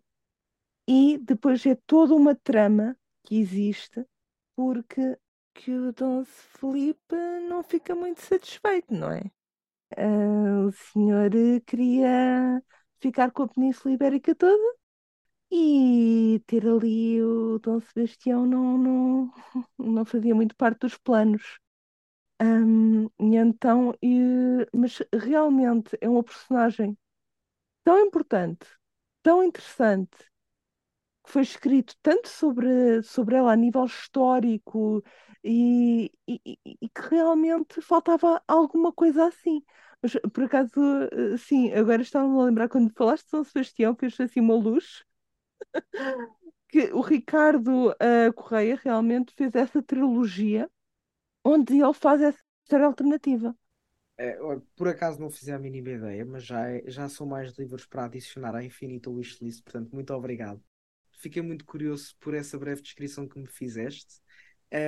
e 0.88 1.18
depois 1.18 1.66
é 1.66 1.76
toda 1.88 2.14
uma 2.14 2.36
trama 2.36 2.98
que 3.24 3.40
existe 3.40 4.06
porque 4.56 5.18
que 5.54 5.72
o 5.72 5.94
Dom 5.94 6.24
Felipe 6.26 7.16
não 7.48 7.64
fica 7.64 7.96
muito 7.96 8.22
satisfeito, 8.22 8.94
não 8.94 9.12
é? 9.12 9.22
Uh, 9.96 10.68
o 10.68 10.72
senhor 10.72 11.30
queria 11.66 12.62
ficar 13.00 13.32
com 13.32 13.44
a 13.44 13.48
Península 13.48 13.94
Ibérica 13.94 14.34
toda 14.34 14.83
e 15.56 16.40
ter 16.48 16.68
ali 16.68 17.22
o 17.22 17.60
Dom 17.60 17.80
Sebastião 17.80 18.46
não, 18.46 18.78
não, 18.78 19.34
não 19.78 20.06
fazia 20.06 20.34
muito 20.36 20.56
parte 20.56 20.80
dos 20.82 20.98
planos. 20.98 21.60
Um, 22.42 23.06
e 23.20 23.38
então, 23.38 23.94
e, 24.02 24.20
mas 24.74 25.02
realmente 25.14 25.98
é 26.02 26.10
uma 26.10 26.24
personagem 26.24 26.98
tão 27.84 28.00
importante, 28.00 28.68
tão 29.24 29.44
interessante, 29.44 30.18
que 31.24 31.32
foi 31.32 31.42
escrito 31.44 31.96
tanto 32.02 32.28
sobre, 32.30 33.02
sobre 33.04 33.36
ela 33.36 33.54
a 33.54 33.56
nível 33.56 33.86
histórico 33.86 35.04
e, 35.44 36.12
e, 36.28 36.42
e 36.82 36.90
que 36.90 37.02
realmente 37.12 37.82
faltava 37.82 38.42
alguma 38.48 38.92
coisa 38.94 39.28
assim. 39.28 39.64
Mas 40.02 40.14
por 40.34 40.44
acaso, 40.46 40.72
eh, 41.12 41.38
sim, 41.38 41.72
agora 41.74 42.02
estava-me 42.02 42.40
a 42.40 42.44
lembrar 42.46 42.70
quando 42.70 42.94
falaste 42.94 43.24
de 43.26 43.30
São 43.32 43.44
Sebastião, 43.44 43.96
fez 43.96 44.20
assim 44.20 44.42
uma 44.42 44.56
luz 44.56 45.04
que 46.70 46.92
o 46.94 47.02
Ricardo 47.02 47.92
uh, 47.92 48.34
Correia 48.36 48.80
realmente 48.84 49.34
fez 49.36 49.54
essa 49.54 49.82
trilogia 49.82 50.70
onde 51.44 51.74
ele 51.74 51.94
faz 51.94 52.22
essa 52.22 52.40
história 52.64 52.86
alternativa. 52.86 53.56
É, 54.18 54.38
por 54.76 54.88
acaso 54.88 55.20
não 55.20 55.30
fiz 55.30 55.50
a 55.50 55.58
mínima 55.58 55.90
ideia, 55.90 56.26
mas 56.26 56.44
já, 56.44 56.70
é, 56.70 56.84
já 56.88 57.10
são 57.10 57.26
mais 57.26 57.58
livros 57.58 57.86
para 57.86 58.06
adicionar 58.06 58.56
à 58.56 58.64
infinita 58.64 59.10
wishlist, 59.10 59.64
portanto, 59.64 59.92
muito 59.92 60.14
obrigado. 60.14 60.64
Fiquei 61.20 61.42
muito 61.42 61.66
curioso 61.66 62.16
por 62.20 62.34
essa 62.34 62.58
breve 62.58 62.82
descrição 62.82 63.28
que 63.28 63.40
me 63.40 63.48
fizeste. 63.48 64.22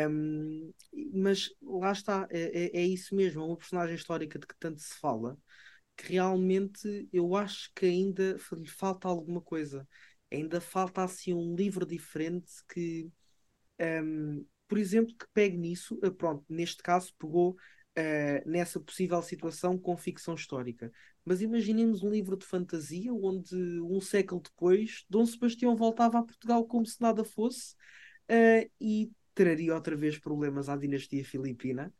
Um, 0.09 0.73
mas 1.13 1.49
lá 1.61 1.91
está, 1.91 2.27
é, 2.31 2.65
é, 2.65 2.81
é, 2.81 2.83
isso 2.83 3.15
mesmo, 3.15 3.41
é 3.41 3.45
uma 3.45 3.57
personagem 3.57 3.95
histórica 3.95 4.39
de 4.39 4.47
que 4.47 4.55
tanto 4.57 4.81
se 4.81 4.95
fala, 4.95 5.37
que 5.95 6.13
realmente 6.13 7.07
eu 7.13 7.35
acho 7.35 7.71
que 7.75 7.85
ainda 7.85 8.37
lhe 8.53 8.67
falta 8.67 9.07
alguma 9.07 9.41
coisa 9.41 9.87
ainda 10.35 10.61
falta 10.61 11.03
assim 11.03 11.33
um 11.33 11.55
livro 11.55 11.85
diferente 11.85 12.51
que, 12.67 13.09
um, 13.79 14.45
por 14.67 14.77
exemplo, 14.77 15.15
que 15.15 15.25
pegue 15.33 15.57
nisso, 15.57 15.99
uh, 16.03 16.11
pronto, 16.13 16.43
neste 16.49 16.81
caso 16.83 17.13
pegou 17.17 17.51
uh, 17.51 18.49
nessa 18.49 18.79
possível 18.79 19.21
situação 19.21 19.77
com 19.77 19.97
ficção 19.97 20.35
histórica. 20.35 20.91
Mas 21.23 21.41
imaginemos 21.41 22.03
um 22.03 22.09
livro 22.09 22.37
de 22.37 22.45
fantasia 22.45 23.13
onde 23.13 23.55
um 23.81 23.99
século 23.99 24.41
depois 24.41 25.05
Dom 25.09 25.25
Sebastião 25.25 25.75
voltava 25.75 26.19
a 26.19 26.23
Portugal 26.23 26.65
como 26.65 26.85
se 26.85 27.01
nada 27.01 27.23
fosse 27.23 27.73
uh, 28.29 28.69
e 28.79 29.11
traria 29.33 29.75
outra 29.75 29.95
vez 29.95 30.17
problemas 30.17 30.69
à 30.69 30.77
dinastia 30.77 31.23
filipina. 31.25 31.93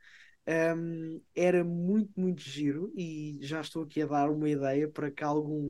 Um, 0.47 1.21
era 1.33 1.63
muito, 1.63 2.19
muito 2.19 2.41
giro 2.41 2.93
e 2.95 3.39
já 3.41 3.61
estou 3.61 3.81
aqui 3.83 4.03
a 4.03 4.05
dar 4.05 4.29
uma 4.29 4.47
ideia 4.47 4.87
para 4.87 5.09
que 5.09 5.23
algum 5.23 5.67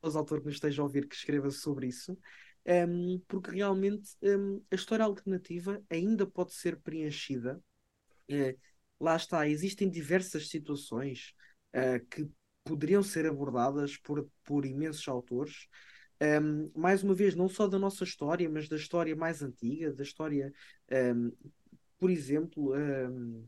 aos 0.00 0.16
autores 0.16 0.42
que 0.42 0.46
nos 0.48 0.56
esteja 0.56 0.82
a 0.82 0.84
ouvir 0.84 1.08
que 1.08 1.14
escreva 1.14 1.50
sobre 1.50 1.88
isso, 1.88 2.16
um, 2.66 3.18
porque 3.26 3.50
realmente 3.50 4.10
um, 4.22 4.62
a 4.70 4.74
história 4.74 5.04
alternativa 5.04 5.82
ainda 5.90 6.26
pode 6.26 6.52
ser 6.52 6.76
preenchida. 6.80 7.62
Uh, 8.30 8.58
lá 9.00 9.16
está, 9.16 9.48
existem 9.48 9.88
diversas 9.88 10.48
situações 10.48 11.32
uh, 11.74 12.04
que 12.08 12.28
poderiam 12.64 13.02
ser 13.02 13.26
abordadas 13.26 13.96
por, 13.96 14.28
por 14.44 14.66
imensos 14.66 15.06
autores. 15.08 15.66
Um, 16.20 16.70
mais 16.74 17.02
uma 17.02 17.14
vez, 17.14 17.34
não 17.34 17.48
só 17.48 17.66
da 17.66 17.78
nossa 17.78 18.04
história, 18.04 18.48
mas 18.50 18.68
da 18.68 18.76
história 18.76 19.14
mais 19.16 19.42
antiga, 19.42 19.92
da 19.92 20.02
história, 20.02 20.52
um, 21.14 21.32
por 21.98 22.10
exemplo, 22.10 22.74
um, 22.74 23.46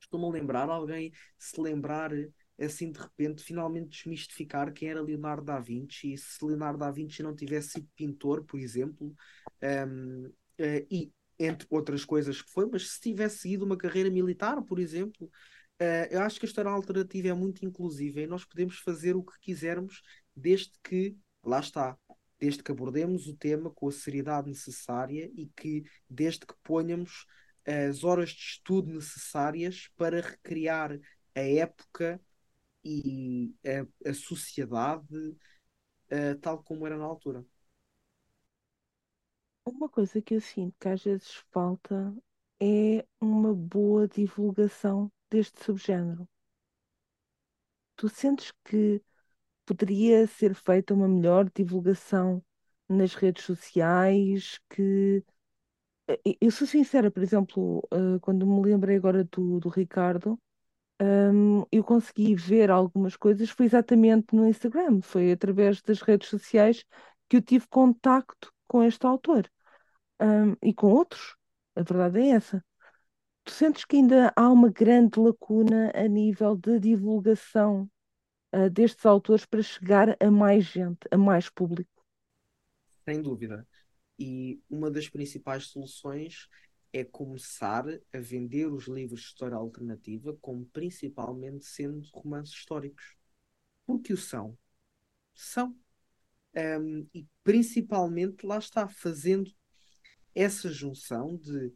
estou-me 0.00 0.26
a 0.26 0.30
lembrar 0.30 0.68
alguém 0.68 1.12
se 1.38 1.60
lembrar 1.60 2.10
assim 2.58 2.90
de 2.90 2.98
repente 2.98 3.42
finalmente 3.42 3.90
desmistificar 3.90 4.72
quem 4.72 4.88
era 4.88 5.02
Leonardo 5.02 5.44
da 5.44 5.58
Vinci. 5.58 6.12
E 6.12 6.18
se 6.18 6.44
Leonardo 6.44 6.78
da 6.78 6.90
Vinci 6.90 7.22
não 7.22 7.34
tivesse 7.34 7.70
sido 7.70 7.88
pintor, 7.94 8.44
por 8.44 8.58
exemplo, 8.58 9.14
um, 9.62 10.26
uh, 10.26 10.34
eh, 10.58 10.86
e 10.90 11.12
entre 11.38 11.66
outras 11.70 12.04
coisas 12.04 12.40
que 12.40 12.50
foi, 12.50 12.66
mas 12.66 12.88
se 12.92 13.00
tivesse 13.00 13.38
seguido 13.38 13.64
uma 13.64 13.76
carreira 13.76 14.10
militar, 14.10 14.62
por 14.62 14.78
exemplo, 14.78 15.26
uh, 15.26 16.06
eu 16.10 16.22
acho 16.22 16.40
que 16.40 16.46
a 16.46 16.48
história 16.48 16.70
alternativa 16.70 17.28
é 17.28 17.34
muito 17.34 17.64
inclusiva 17.64 18.20
e 18.20 18.26
nós 18.26 18.44
podemos 18.44 18.78
fazer 18.78 19.16
o 19.16 19.22
que 19.22 19.38
quisermos 19.40 20.00
desde 20.34 20.72
que, 20.82 21.14
lá 21.44 21.60
está, 21.60 21.98
desde 22.38 22.62
que 22.62 22.72
abordemos 22.72 23.26
o 23.26 23.36
tema 23.36 23.70
com 23.70 23.88
a 23.88 23.92
seriedade 23.92 24.48
necessária 24.48 25.30
e 25.34 25.46
que 25.56 25.84
desde 26.08 26.46
que 26.46 26.54
ponhamos 26.62 27.26
as 27.66 28.04
horas 28.04 28.30
de 28.30 28.40
estudo 28.40 28.92
necessárias 28.92 29.90
para 29.96 30.20
recriar 30.20 30.98
a 31.34 31.40
época 31.40 32.20
e 32.86 33.54
a, 34.04 34.10
a 34.10 34.14
sociedade 34.14 35.16
uh, 36.12 36.38
tal 36.40 36.62
como 36.62 36.86
era 36.86 36.96
na 36.96 37.04
altura. 37.04 37.44
Uma 39.64 39.88
coisa 39.88 40.22
que 40.22 40.34
eu 40.34 40.40
sinto 40.40 40.74
que 40.80 40.88
às 40.88 41.02
vezes 41.04 41.30
falta 41.52 42.16
é 42.60 43.04
uma 43.20 43.54
boa 43.54 44.08
divulgação 44.08 45.12
deste 45.30 45.62
subgénero. 45.62 46.26
Tu 47.96 48.08
sentes 48.08 48.52
que 48.64 49.02
poderia 49.66 50.26
ser 50.26 50.54
feita 50.54 50.94
uma 50.94 51.08
melhor 51.08 51.50
divulgação 51.54 52.42
nas 52.88 53.14
redes 53.14 53.44
sociais, 53.44 54.60
que 54.70 55.24
eu 56.40 56.50
sou 56.50 56.66
sincera, 56.66 57.10
por 57.10 57.22
exemplo, 57.22 57.82
eh, 57.92 58.18
quando 58.20 58.46
me 58.46 58.62
lembrei 58.62 58.96
agora 58.96 59.24
do, 59.24 59.58
do 59.60 59.68
Ricardo, 59.68 60.38
um, 61.00 61.64
eu 61.70 61.84
consegui 61.84 62.34
ver 62.34 62.70
algumas 62.70 63.16
coisas 63.16 63.50
foi 63.50 63.66
exatamente 63.66 64.34
no 64.34 64.46
Instagram, 64.46 65.00
foi 65.02 65.32
através 65.32 65.82
das 65.82 66.00
redes 66.00 66.28
sociais 66.28 66.84
que 67.28 67.36
eu 67.36 67.42
tive 67.42 67.66
contacto 67.68 68.52
com 68.66 68.82
este 68.82 69.06
autor 69.06 69.50
um, 70.20 70.56
e 70.62 70.72
com 70.72 70.88
outros. 70.88 71.36
A 71.74 71.82
verdade 71.82 72.20
é 72.20 72.28
essa. 72.30 72.64
Tu 73.44 73.52
sentes 73.52 73.84
que 73.84 73.96
ainda 73.96 74.32
há 74.34 74.50
uma 74.50 74.70
grande 74.70 75.20
lacuna 75.20 75.92
a 75.94 76.08
nível 76.08 76.56
de 76.56 76.80
divulgação 76.80 77.88
uh, 78.54 78.70
destes 78.70 79.04
autores 79.04 79.44
para 79.44 79.62
chegar 79.62 80.16
a 80.18 80.30
mais 80.30 80.64
gente, 80.64 81.06
a 81.10 81.16
mais 81.16 81.48
público? 81.48 81.90
Sem 83.04 83.22
dúvida. 83.22 83.66
E 84.18 84.60
uma 84.68 84.90
das 84.90 85.08
principais 85.08 85.66
soluções 85.66 86.48
é 86.96 87.04
começar 87.04 87.84
a 88.12 88.18
vender 88.18 88.66
os 88.66 88.86
livros 88.88 89.20
de 89.20 89.26
história 89.26 89.56
alternativa 89.56 90.36
como 90.40 90.64
principalmente 90.66 91.66
sendo 91.66 92.00
romances 92.12 92.54
históricos. 92.54 93.14
Porque 93.84 94.12
o 94.12 94.16
são. 94.16 94.56
São. 95.34 95.76
Um, 96.56 97.06
e 97.12 97.26
principalmente 97.44 98.46
lá 98.46 98.58
está, 98.58 98.88
fazendo 98.88 99.50
essa 100.34 100.70
junção 100.70 101.36
de 101.36 101.72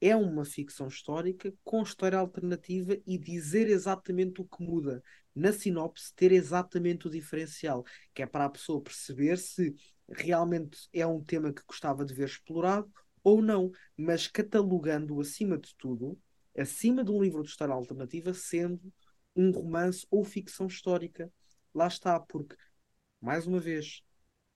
é 0.00 0.16
uma 0.16 0.44
ficção 0.44 0.86
histórica 0.86 1.52
com 1.62 1.82
história 1.82 2.18
alternativa 2.18 2.96
e 3.06 3.18
dizer 3.18 3.68
exatamente 3.68 4.40
o 4.40 4.46
que 4.46 4.62
muda. 4.62 5.02
Na 5.34 5.52
sinopse, 5.52 6.14
ter 6.14 6.32
exatamente 6.32 7.06
o 7.06 7.10
diferencial, 7.10 7.84
que 8.14 8.22
é 8.22 8.26
para 8.26 8.46
a 8.46 8.50
pessoa 8.50 8.80
perceber 8.80 9.36
se 9.36 9.74
realmente 10.08 10.88
é 10.92 11.06
um 11.06 11.22
tema 11.22 11.52
que 11.52 11.62
gostava 11.66 12.04
de 12.04 12.14
ver 12.14 12.26
explorado 12.28 12.90
ou 13.22 13.42
não, 13.42 13.70
mas 13.96 14.26
catalogando 14.26 15.20
acima 15.20 15.58
de 15.58 15.74
tudo, 15.76 16.18
acima 16.56 17.04
de 17.04 17.10
um 17.10 17.22
livro 17.22 17.42
de 17.42 17.50
história 17.50 17.74
alternativa, 17.74 18.32
sendo 18.34 18.92
um 19.34 19.50
romance 19.50 20.06
ou 20.10 20.24
ficção 20.24 20.66
histórica. 20.66 21.32
Lá 21.74 21.86
está, 21.86 22.18
porque, 22.18 22.56
mais 23.20 23.46
uma 23.46 23.60
vez, 23.60 24.02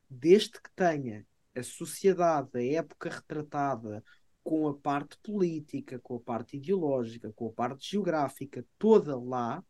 desde 0.08 0.52
que 0.52 0.70
tenha 0.74 1.26
a 1.54 1.62
sociedade, 1.62 2.50
a 2.54 2.62
época 2.62 3.08
retratada, 3.08 4.02
com 4.42 4.68
a 4.68 4.74
parte 4.74 5.16
política, 5.22 5.98
com 6.00 6.16
a 6.16 6.20
parte 6.20 6.56
ideológica, 6.56 7.32
com 7.32 7.48
a 7.48 7.52
parte 7.52 7.90
geográfica, 7.90 8.64
toda 8.78 9.18
lá, 9.18 9.64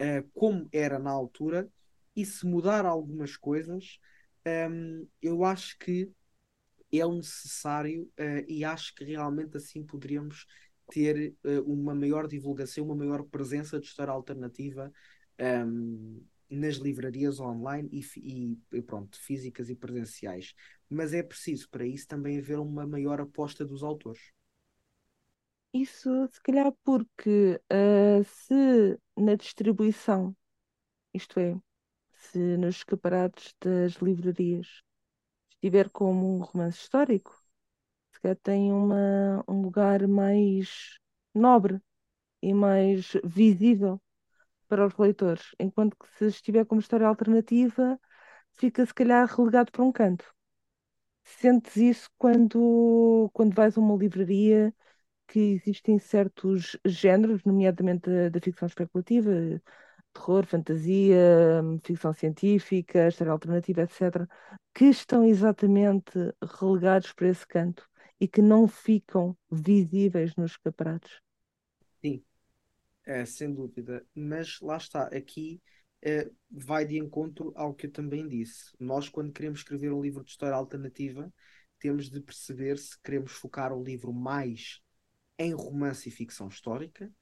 uh, 0.00 0.30
como 0.34 0.68
era 0.72 0.98
na 0.98 1.10
altura, 1.10 1.70
e 2.14 2.24
se 2.24 2.44
mudar 2.44 2.84
algumas 2.84 3.36
coisas, 3.36 3.98
um, 4.44 4.50
ehm, 4.50 5.06
eu 5.22 5.44
acho 5.44 5.78
que 5.78 6.10
é 6.92 7.04
o 7.04 7.14
necessário 7.14 8.04
uh, 8.18 8.44
e 8.48 8.64
acho 8.64 8.94
que 8.94 9.04
realmente 9.04 9.56
assim 9.56 9.84
poderíamos 9.84 10.46
ter 10.90 11.34
uh, 11.44 11.62
uma 11.62 11.94
maior 11.94 12.26
divulgação, 12.26 12.84
uma 12.84 12.94
maior 12.94 13.24
presença 13.24 13.78
de 13.78 13.86
história 13.86 14.12
alternativa 14.12 14.92
um, 15.38 15.44
ehm, 15.44 16.22
nas 16.48 16.76
livrarias 16.76 17.40
online 17.40 17.88
e, 17.92 18.56
e, 18.72 18.82
pronto, 18.82 19.18
físicas 19.20 19.68
e 19.68 19.74
presenciais. 19.74 20.54
mas 20.88 21.12
é 21.12 21.22
preciso 21.22 21.68
para 21.68 21.84
isso 21.84 22.06
também 22.06 22.38
haver 22.38 22.58
uma 22.60 22.86
maior 22.86 23.20
aposta 23.20 23.64
dos 23.64 23.82
autores. 23.82 24.32
Isso 25.72 26.08
se 26.30 26.40
calhar 26.40 26.72
porque 26.84 27.60
uh, 27.70 28.24
se 28.24 28.98
na 29.16 29.34
distribuição, 29.34 30.34
isto 31.12 31.38
é, 31.40 31.60
se 32.12 32.38
nos 32.56 32.76
escaparates 32.76 33.54
das 33.60 33.94
livrarias 33.94 34.85
estiver 35.56 35.90
como 35.90 36.36
um 36.38 36.40
romance 36.42 36.78
histórico, 36.80 37.32
se 38.12 38.20
calhar 38.20 38.36
tem 38.42 38.72
uma, 38.72 39.44
um 39.48 39.62
lugar 39.62 40.06
mais 40.08 40.98
nobre 41.34 41.80
e 42.42 42.54
mais 42.54 43.12
visível 43.24 44.00
para 44.68 44.86
os 44.86 44.96
leitores, 44.98 45.44
enquanto 45.60 45.96
que 45.98 46.08
se 46.18 46.26
estiver 46.28 46.66
como 46.66 46.80
história 46.80 47.06
alternativa, 47.08 48.00
fica 48.54 48.86
se 48.86 48.94
calhar 48.94 49.26
relegado 49.28 49.72
para 49.72 49.84
um 49.84 49.92
canto. 49.92 50.24
Sentes 51.24 51.76
isso 51.76 52.10
quando, 52.18 53.28
quando 53.32 53.54
vais 53.54 53.76
a 53.76 53.80
uma 53.80 53.96
livraria 53.96 54.74
que 55.28 55.38
existem 55.40 55.98
certos 55.98 56.76
géneros, 56.86 57.44
nomeadamente 57.44 58.10
da, 58.10 58.28
da 58.30 58.40
ficção 58.40 58.66
especulativa, 58.68 59.30
terror, 60.16 60.46
fantasia, 60.46 61.62
ficção 61.84 62.12
científica, 62.12 63.08
história 63.08 63.32
alternativa, 63.32 63.82
etc., 63.82 64.26
que 64.74 64.86
estão 64.86 65.24
exatamente 65.24 66.12
relegados 66.60 67.12
para 67.12 67.28
esse 67.28 67.46
canto 67.46 67.86
e 68.20 68.26
que 68.26 68.40
não 68.40 68.66
ficam 68.66 69.36
visíveis 69.50 70.34
nos 70.36 70.52
escaparates. 70.52 71.20
Sim, 72.04 72.22
é, 73.04 73.24
sem 73.24 73.52
dúvida. 73.52 74.04
Mas 74.14 74.58
lá 74.60 74.76
está, 74.76 75.04
aqui 75.08 75.60
é, 76.02 76.30
vai 76.50 76.84
de 76.86 76.98
encontro 76.98 77.52
ao 77.56 77.74
que 77.74 77.86
eu 77.86 77.92
também 77.92 78.26
disse. 78.28 78.72
Nós, 78.78 79.08
quando 79.08 79.32
queremos 79.32 79.60
escrever 79.60 79.92
um 79.92 80.02
livro 80.02 80.24
de 80.24 80.30
história 80.30 80.56
alternativa, 80.56 81.32
temos 81.78 82.08
de 82.10 82.20
perceber 82.20 82.78
se 82.78 83.00
queremos 83.02 83.32
focar 83.32 83.72
o 83.72 83.82
livro 83.82 84.12
mais 84.12 84.80
em 85.38 85.52
romance 85.52 86.08
e 86.08 86.12
ficção 86.12 86.48
histórica, 86.48 87.12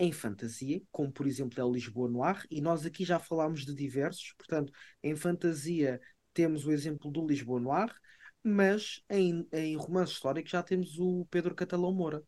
em 0.00 0.10
fantasia, 0.12 0.80
como 0.90 1.12
por 1.12 1.26
exemplo 1.26 1.60
é 1.60 1.64
o 1.64 1.70
Lisboa 1.70 2.08
Noir, 2.08 2.46
e 2.50 2.62
nós 2.62 2.86
aqui 2.86 3.04
já 3.04 3.18
falámos 3.18 3.66
de 3.66 3.74
diversos, 3.74 4.32
portanto, 4.32 4.72
em 5.02 5.14
fantasia 5.14 6.00
temos 6.32 6.64
o 6.64 6.72
exemplo 6.72 7.10
do 7.10 7.26
Lisboa 7.26 7.60
Noir, 7.60 7.94
mas 8.42 9.02
em, 9.10 9.46
em 9.52 9.76
romance 9.76 10.12
histórico 10.12 10.48
já 10.48 10.62
temos 10.62 10.98
o 10.98 11.26
Pedro 11.30 11.54
Catalão 11.54 11.92
Moura. 11.92 12.24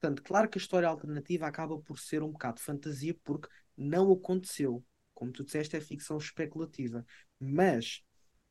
Portanto, 0.00 0.20
claro 0.24 0.48
que 0.48 0.58
a 0.58 0.60
história 0.60 0.88
alternativa 0.88 1.46
acaba 1.46 1.78
por 1.80 1.96
ser 1.96 2.24
um 2.24 2.32
bocado 2.32 2.60
fantasia 2.60 3.14
porque 3.22 3.48
não 3.76 4.10
aconteceu. 4.12 4.84
Como 5.14 5.30
tu 5.30 5.44
disseste, 5.44 5.76
é 5.76 5.80
ficção 5.80 6.18
especulativa. 6.18 7.06
Mas, 7.38 8.02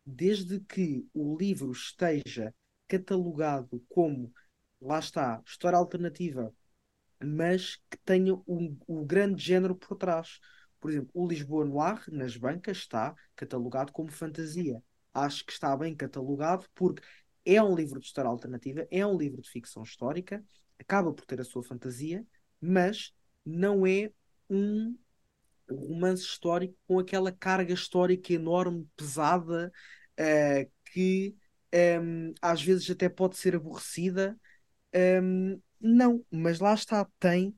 desde 0.06 0.62
que 0.62 1.06
o 1.14 1.36
livro 1.38 1.72
esteja 1.74 2.56
catalogado 2.88 3.84
como, 3.90 4.32
lá 4.80 5.00
está, 5.00 5.42
história 5.46 5.78
alternativa, 5.78 6.54
mas 7.24 7.76
que 7.90 7.98
tenha 8.06 8.36
um, 8.48 8.78
um 8.88 9.06
grande 9.06 9.44
género 9.44 9.76
por 9.76 9.96
trás. 9.96 10.40
Por 10.80 10.90
exemplo, 10.92 11.12
o 11.14 11.28
Lisboa 11.28 11.66
Noir, 11.66 12.04
nas 12.12 12.36
bancas, 12.36 12.78
está 12.78 13.16
catalogado 13.36 13.92
como 13.92 14.12
fantasia. 14.12 14.82
Acho 15.14 15.46
que 15.46 15.52
está 15.52 15.76
bem 15.76 15.96
catalogado 15.96 16.66
porque 16.74 17.02
é 17.46 17.62
um 17.62 17.76
livro 17.76 18.00
de 18.00 18.06
história 18.06 18.30
alternativa, 18.30 18.88
é 18.90 19.06
um 19.06 19.18
livro 19.18 19.42
de 19.42 19.50
ficção 19.50 19.84
histórica, 19.84 20.44
acaba 20.80 21.14
por 21.14 21.26
ter 21.26 21.40
a 21.42 21.44
sua 21.44 21.64
fantasia, 21.64 22.26
mas 22.60 23.14
não 23.46 23.86
é 23.86 24.12
um 24.50 24.96
romance 25.70 26.24
histórico 26.24 26.76
com 26.88 27.00
aquela 27.00 27.32
carga 27.32 27.74
histórica 27.74 28.34
enorme, 28.34 28.88
pesada, 28.96 29.72
uh, 30.20 30.72
que 30.92 31.36
um, 31.74 31.78
ehm, 31.78 32.34
às 32.42 32.62
vezes 32.62 32.90
até 32.90 33.08
pode 33.10 33.38
ser 33.38 33.56
aborrecida. 33.56 34.38
Um, 34.94 35.54
ehm, 35.54 35.62
não, 35.82 36.24
mas 36.30 36.60
lá 36.60 36.74
está, 36.74 37.06
tem, 37.20 37.56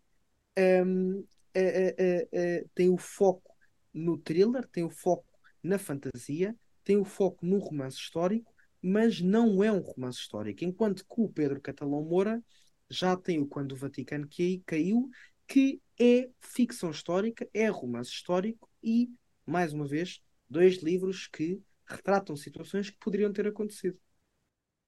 um, 0.57 1.19
uh, 1.19 1.23
uh, 1.23 2.69
tem 2.73 2.89
o 2.89 2.97
foco 2.97 3.55
no 3.93 4.17
thriller, 4.17 4.67
tem 4.67 4.83
o 4.83 4.89
foco 4.89 5.25
na 5.61 5.77
fantasia, 5.77 6.55
tem 6.83 6.97
o 6.97 7.05
foco 7.05 7.45
no 7.45 7.57
romance 7.59 7.97
histórico, 7.97 8.53
mas 8.81 9.21
não 9.21 9.63
é 9.63 9.71
um 9.71 9.79
romance 9.79 10.19
histórico. 10.19 10.63
Enquanto 10.63 11.05
que 11.05 11.21
o 11.21 11.29
Pedro 11.29 11.61
Catalão 11.61 12.03
Moura 12.03 12.43
já 12.89 13.15
tem 13.15 13.39
o 13.39 13.47
Quando 13.47 13.73
o 13.73 13.77
Vaticano 13.77 14.27
Caiu, 14.65 15.09
que 15.47 15.81
é 15.99 16.29
ficção 16.39 16.91
histórica, 16.91 17.47
é 17.53 17.67
romance 17.67 18.09
histórico 18.09 18.69
e, 18.83 19.09
mais 19.45 19.73
uma 19.73 19.87
vez, 19.87 20.21
dois 20.49 20.81
livros 20.83 21.27
que 21.27 21.61
retratam 21.85 22.35
situações 22.35 22.89
que 22.89 22.97
poderiam 22.97 23.31
ter 23.31 23.47
acontecido. 23.47 23.97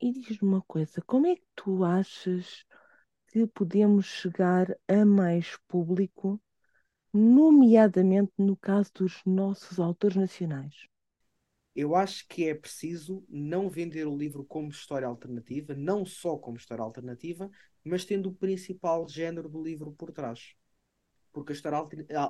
E 0.02 0.12
diz-me 0.12 0.48
uma 0.48 0.62
coisa, 0.62 1.02
como 1.02 1.28
é 1.28 1.36
que 1.36 1.46
tu 1.56 1.84
achas 1.84 2.66
que 3.28 3.46
podemos 3.48 4.06
chegar 4.06 4.76
a 4.88 5.06
mais 5.06 5.58
público, 5.68 6.42
nomeadamente 7.14 8.34
no 8.38 8.58
caso 8.58 8.92
dos 8.96 9.22
nossos 9.26 9.80
autores 9.80 10.18
nacionais? 10.18 10.76
eu 11.76 11.96
acho 11.96 12.26
que 12.28 12.48
é 12.48 12.56
preciso 12.56 13.26
não 13.30 13.70
vender 13.70 14.08
o 14.08 14.18
livro 14.18 14.46
como 14.46 14.70
história 14.70 15.08
alternativa, 15.08 15.74
não 15.74 16.06
só 16.06 16.38
como 16.38 16.58
história 16.58 16.84
alternativa, 16.84 17.50
mas 17.84 18.06
tendo 18.06 18.30
o 18.30 18.34
principal 18.36 19.08
género 19.08 19.50
do 19.50 19.62
livro 19.62 19.92
por 19.94 20.12
trás. 20.12 20.56
Porque 21.34 21.54
a 21.54 21.56
história 21.56 21.80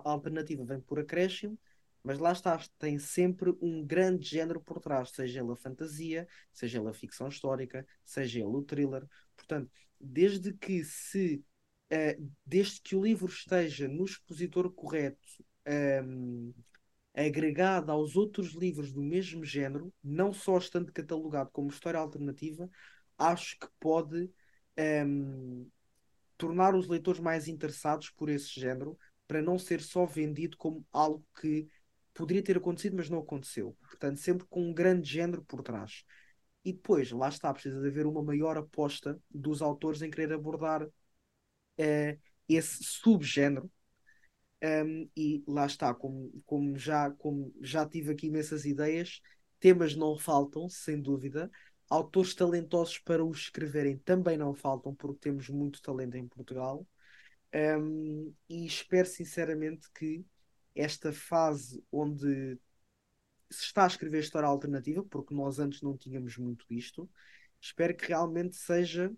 alternativa 0.06 0.66
vem 0.66 0.82
por 0.82 1.00
acréscimo, 1.00 1.60
mas 2.06 2.20
lá 2.20 2.32
está, 2.32 2.56
tem 2.78 3.00
sempre 3.00 3.52
um 3.60 3.84
grande 3.84 4.30
género 4.30 4.62
por 4.62 4.80
trás, 4.80 5.10
seja 5.10 5.42
ele 5.42 5.52
a 5.52 5.56
fantasia, 5.56 6.28
seja 6.54 6.80
ele 6.80 6.90
a 6.90 6.94
ficção 6.94 7.28
histórica, 7.28 7.86
seja 8.06 8.40
ele 8.40 8.48
o 8.48 8.62
thriller. 8.62 9.08
Portanto, 9.36 9.72
desde 10.00 10.54
que 10.54 10.84
se 10.84 11.44
uh, 11.92 12.32
desde 12.46 12.80
que 12.82 12.96
o 12.96 13.04
livro 13.04 13.28
esteja 13.28 13.88
no 13.88 14.06
expositor 14.06 14.72
correto, 14.72 15.28
um, 15.68 16.54
ehm, 17.16 17.26
agregada 17.28 17.92
aos 17.92 18.16
outros 18.16 18.54
livros 18.54 18.92
do 18.94 19.02
mesmo 19.02 19.44
género, 19.44 19.92
não 20.04 20.32
só 20.32 20.60
estando 20.60 20.94
catalogado 20.94 21.50
como 21.52 21.70
história 21.72 22.00
alternativa, 22.00 22.70
acho 23.18 23.58
que 23.60 23.68
pode 23.80 24.26
um, 24.26 24.30
ehm, 24.78 25.68
tornar 26.38 26.76
os 26.76 26.88
leitores 26.88 27.20
mais 27.20 27.48
interessados 27.48 28.12
por 28.12 28.30
esse 28.30 28.60
género, 28.60 28.96
para 29.28 29.42
não 29.42 29.58
ser 29.58 29.82
só 29.82 30.06
vendido 30.06 30.56
como 30.56 30.86
algo 30.92 31.26
que 31.42 31.68
poderia 32.16 32.44
ter 32.44 32.58
acontecido, 32.58 32.96
mas 32.96 33.10
não 33.10 33.20
aconteceu. 33.20 33.78
Portanto, 33.82 34.18
sempre 34.20 34.48
com 34.48 34.70
um 34.70 34.74
grande 34.74 35.08
género 35.08 35.44
por 35.44 35.62
trás. 35.62 36.04
E 36.64 36.74
depois, 36.74 37.12
lá 37.12 37.30
está, 37.30 37.54
precisa 37.54 37.80
de 37.80 37.88
haver 37.88 38.08
uma 38.08 38.24
maior 38.24 38.58
aposta 38.58 39.20
dos 39.30 39.62
autores 39.62 40.02
em 40.02 40.10
querer 40.10 40.34
abordar 40.34 40.84
uh, 40.84 42.20
esse 42.50 42.84
subgénero 42.84 43.70
um, 44.64 45.08
e 45.16 45.44
lá 45.48 45.66
está, 45.68 45.94
como, 45.94 46.32
como, 46.46 46.78
já, 46.78 47.12
como 47.12 47.54
já 47.62 47.88
tive 47.88 48.14
aqui 48.14 48.28
imensas 48.28 48.66
ideias, 48.66 49.22
temas 49.60 49.96
não 49.96 50.18
faltam, 50.18 50.68
sem 50.70 51.00
dúvida. 51.00 51.52
Autores 51.88 52.34
talentosos 52.34 52.98
para 52.98 53.24
os 53.24 53.42
escreverem 53.42 53.98
também 54.00 54.38
não 54.38 54.56
faltam, 54.56 54.96
porque 54.96 55.20
temos 55.20 55.50
muito 55.50 55.82
talento 55.82 56.16
em 56.16 56.28
Portugal. 56.28 56.88
Um, 57.54 58.34
e 58.50 58.66
espero 58.66 59.08
sinceramente 59.08 59.88
que 59.94 60.26
esta 60.76 61.12
fase 61.14 61.84
onde 61.92 62.60
se 63.50 63.64
está 63.64 63.84
a 63.84 63.88
escrever 63.88 64.20
história 64.20 64.48
alternativa, 64.48 65.04
porque 65.04 65.34
nós 65.34 65.60
antes 65.60 65.82
não 65.82 65.98
tínhamos 65.98 66.38
muito 66.38 66.66
isto, 66.70 67.10
espero 67.60 67.96
que 67.96 68.08
realmente 68.08 68.56
seja 68.56 69.12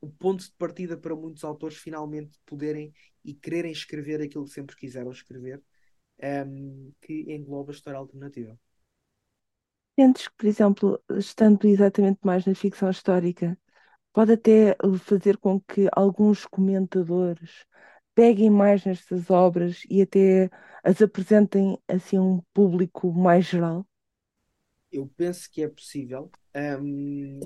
o 0.00 0.08
ponto 0.08 0.44
de 0.44 0.52
partida 0.52 0.96
para 0.96 1.16
muitos 1.16 1.42
autores 1.42 1.76
finalmente 1.76 2.38
poderem 2.44 2.92
e 3.24 3.34
quererem 3.34 3.72
escrever 3.72 4.22
aquilo 4.22 4.44
que 4.44 4.50
sempre 4.50 4.76
quiseram 4.76 5.10
escrever, 5.10 5.58
um, 5.58 5.62
ehm, 6.24 6.92
que 7.00 7.32
engloba 7.32 7.72
a 7.72 7.74
história 7.74 7.98
alternativa. 7.98 8.58
Sentes 9.98 10.28
que, 10.28 10.34
por 10.36 10.46
exemplo, 10.46 11.02
estando 11.10 11.66
exatamente 11.66 12.20
mais 12.22 12.44
na 12.44 12.54
ficção 12.54 12.90
histórica, 12.90 13.58
pode 14.12 14.32
até 14.32 14.76
fazer 15.00 15.38
com 15.38 15.60
que 15.60 15.88
alguns 15.92 16.46
comentadores 16.46 17.64
peguem 18.14 18.50
mais 18.50 18.84
nestas 18.84 19.30
obras 19.30 19.82
e 19.90 20.02
até 20.02 20.50
as 20.86 21.02
apresentem 21.02 21.76
assim 21.88 22.16
a 22.16 22.22
um 22.22 22.40
público 22.54 23.12
mais 23.12 23.44
geral? 23.44 23.84
Eu 24.92 25.10
penso 25.16 25.50
que 25.50 25.62
é 25.62 25.68
possível, 25.68 26.30
um, 26.80 27.40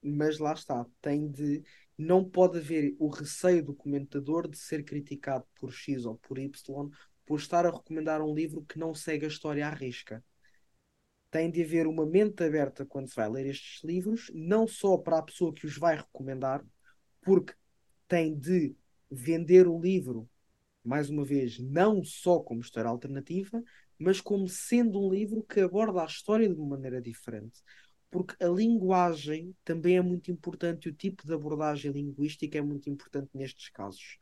mas 0.00 0.38
lá 0.38 0.52
está, 0.52 0.86
tem 1.02 1.28
de 1.28 1.62
não 1.98 2.24
pode 2.24 2.58
haver 2.58 2.94
o 2.98 3.08
receio 3.08 3.64
do 3.64 3.74
comentador 3.74 4.48
de 4.48 4.56
ser 4.56 4.84
criticado 4.84 5.44
por 5.56 5.72
X 5.72 6.06
ou 6.06 6.16
por 6.18 6.38
Y 6.38 6.88
por 7.26 7.38
estar 7.38 7.66
a 7.66 7.70
recomendar 7.70 8.22
um 8.22 8.32
livro 8.34 8.64
que 8.64 8.78
não 8.78 8.94
segue 8.94 9.24
a 9.24 9.28
história 9.28 9.66
à 9.66 9.70
risca. 9.70 10.22
Tem 11.30 11.50
de 11.50 11.62
haver 11.62 11.86
uma 11.88 12.06
mente 12.06 12.44
aberta 12.44 12.86
quando 12.86 13.08
se 13.08 13.16
vai 13.16 13.28
ler 13.28 13.46
estes 13.46 13.82
livros, 13.82 14.30
não 14.32 14.68
só 14.68 14.96
para 14.96 15.18
a 15.18 15.22
pessoa 15.22 15.52
que 15.52 15.66
os 15.66 15.76
vai 15.76 15.96
recomendar, 15.96 16.64
porque 17.22 17.54
tem 18.06 18.38
de 18.38 18.76
vender 19.10 19.66
o 19.66 19.80
livro, 19.80 20.28
mais 20.84 21.10
uma 21.10 21.24
vez, 21.24 21.58
não 21.58 22.04
só 22.04 22.40
como 22.40 22.60
história 22.60 22.90
alternativa, 22.90 23.62
mas 23.98 24.20
como 24.20 24.48
sendo 24.48 25.00
um 25.00 25.10
livro 25.10 25.42
que 25.42 25.60
aborda 25.60 26.02
a 26.02 26.06
história 26.06 26.48
de 26.48 26.54
uma 26.54 26.76
maneira 26.76 27.00
diferente. 27.00 27.62
porque 28.10 28.36
a 28.44 28.48
linguagem 28.48 29.54
também 29.64 29.96
é 29.96 30.02
muito 30.02 30.30
importante 30.30 30.88
o 30.88 30.92
tipo 30.94 31.26
de 31.26 31.34
abordagem 31.34 31.90
linguística 31.92 32.56
é 32.58 32.62
muito 32.62 32.88
importante 32.88 33.30
nestes 33.34 33.68
casos. 33.70 34.18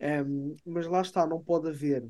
Um, 0.00 0.56
mas 0.64 0.86
lá 0.86 1.02
está, 1.02 1.26
não 1.26 1.42
pode 1.42 1.68
haver 1.68 2.08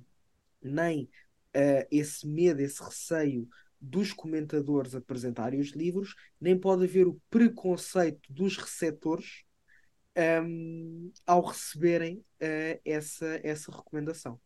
nem 0.62 1.04
uh, 1.04 1.86
esse 1.90 2.26
medo, 2.26 2.60
esse 2.60 2.82
receio 2.82 3.48
dos 3.80 4.12
comentadores 4.12 4.94
apresentarem 4.94 5.60
os 5.60 5.70
livros, 5.72 6.14
nem 6.40 6.58
pode 6.58 6.84
haver 6.84 7.06
o 7.06 7.20
preconceito 7.28 8.32
dos 8.32 8.56
receptores 8.56 9.44
um, 10.16 11.12
ao 11.26 11.42
receberem 11.42 12.18
uh, 12.18 12.80
essa, 12.84 13.40
essa 13.42 13.72
recomendação. 13.72 14.40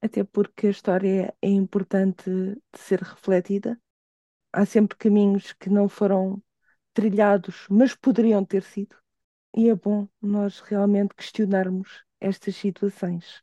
Até 0.00 0.24
porque 0.24 0.66
a 0.66 0.70
história 0.70 1.34
é 1.40 1.48
importante 1.48 2.28
de 2.28 2.78
ser 2.78 3.00
refletida. 3.00 3.80
Há 4.52 4.66
sempre 4.66 4.96
caminhos 4.96 5.52
que 5.52 5.70
não 5.70 5.88
foram 5.88 6.42
trilhados, 6.92 7.66
mas 7.70 7.94
poderiam 7.94 8.44
ter 8.44 8.62
sido. 8.62 8.96
E 9.56 9.68
é 9.68 9.74
bom 9.74 10.08
nós 10.20 10.60
realmente 10.60 11.14
questionarmos 11.14 12.04
estas 12.20 12.56
situações. 12.56 13.42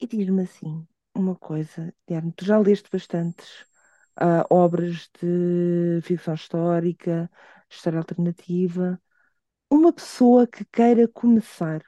E 0.00 0.06
diz-me 0.06 0.42
assim, 0.42 0.86
uma 1.14 1.34
coisa, 1.36 1.94
Diana, 2.06 2.32
tu 2.36 2.44
já 2.44 2.58
leste 2.58 2.88
bastantes 2.90 3.62
uh, 4.20 4.44
obras 4.50 5.08
de 5.20 6.00
ficção 6.02 6.34
histórica, 6.34 7.30
história 7.68 7.98
alternativa. 7.98 9.00
Uma 9.70 9.92
pessoa 9.92 10.46
que 10.46 10.64
queira 10.64 11.06
começar, 11.08 11.82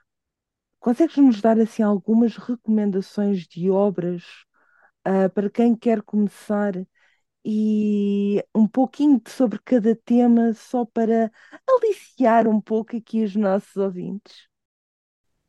consegues-nos 0.80 1.40
dar 1.40 1.58
assim 1.60 1.82
algumas 1.82 2.36
recomendações 2.36 3.46
de 3.48 3.70
obras 3.70 4.24
uh, 5.08 5.30
para 5.34 5.50
quem 5.50 5.76
quer 5.76 6.02
começar 6.02 6.74
e 7.44 8.44
um 8.54 8.68
pouquinho 8.68 9.20
sobre 9.28 9.58
cada 9.64 9.96
tema, 9.96 10.54
só 10.54 10.84
para 10.86 11.32
aliciar 11.68 12.48
um 12.48 12.60
pouco 12.60 12.96
aqui 12.96 13.24
os 13.24 13.36
nossos 13.36 13.76
ouvintes? 13.76 14.48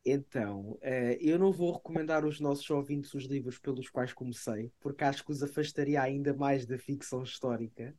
Então, 0.03 0.71
uh, 0.81 1.17
eu 1.19 1.37
não 1.37 1.51
vou 1.51 1.73
recomendar 1.73 2.23
aos 2.23 2.39
nossos 2.39 2.67
ouvintes 2.71 3.13
os 3.13 3.25
livros 3.25 3.59
pelos 3.59 3.87
quais 3.89 4.11
comecei, 4.13 4.71
porque 4.79 5.03
acho 5.03 5.23
que 5.23 5.31
os 5.31 5.43
afastaria 5.43 6.01
ainda 6.01 6.33
mais 6.33 6.65
da 6.65 6.77
ficção 6.77 7.21
histórica. 7.23 7.95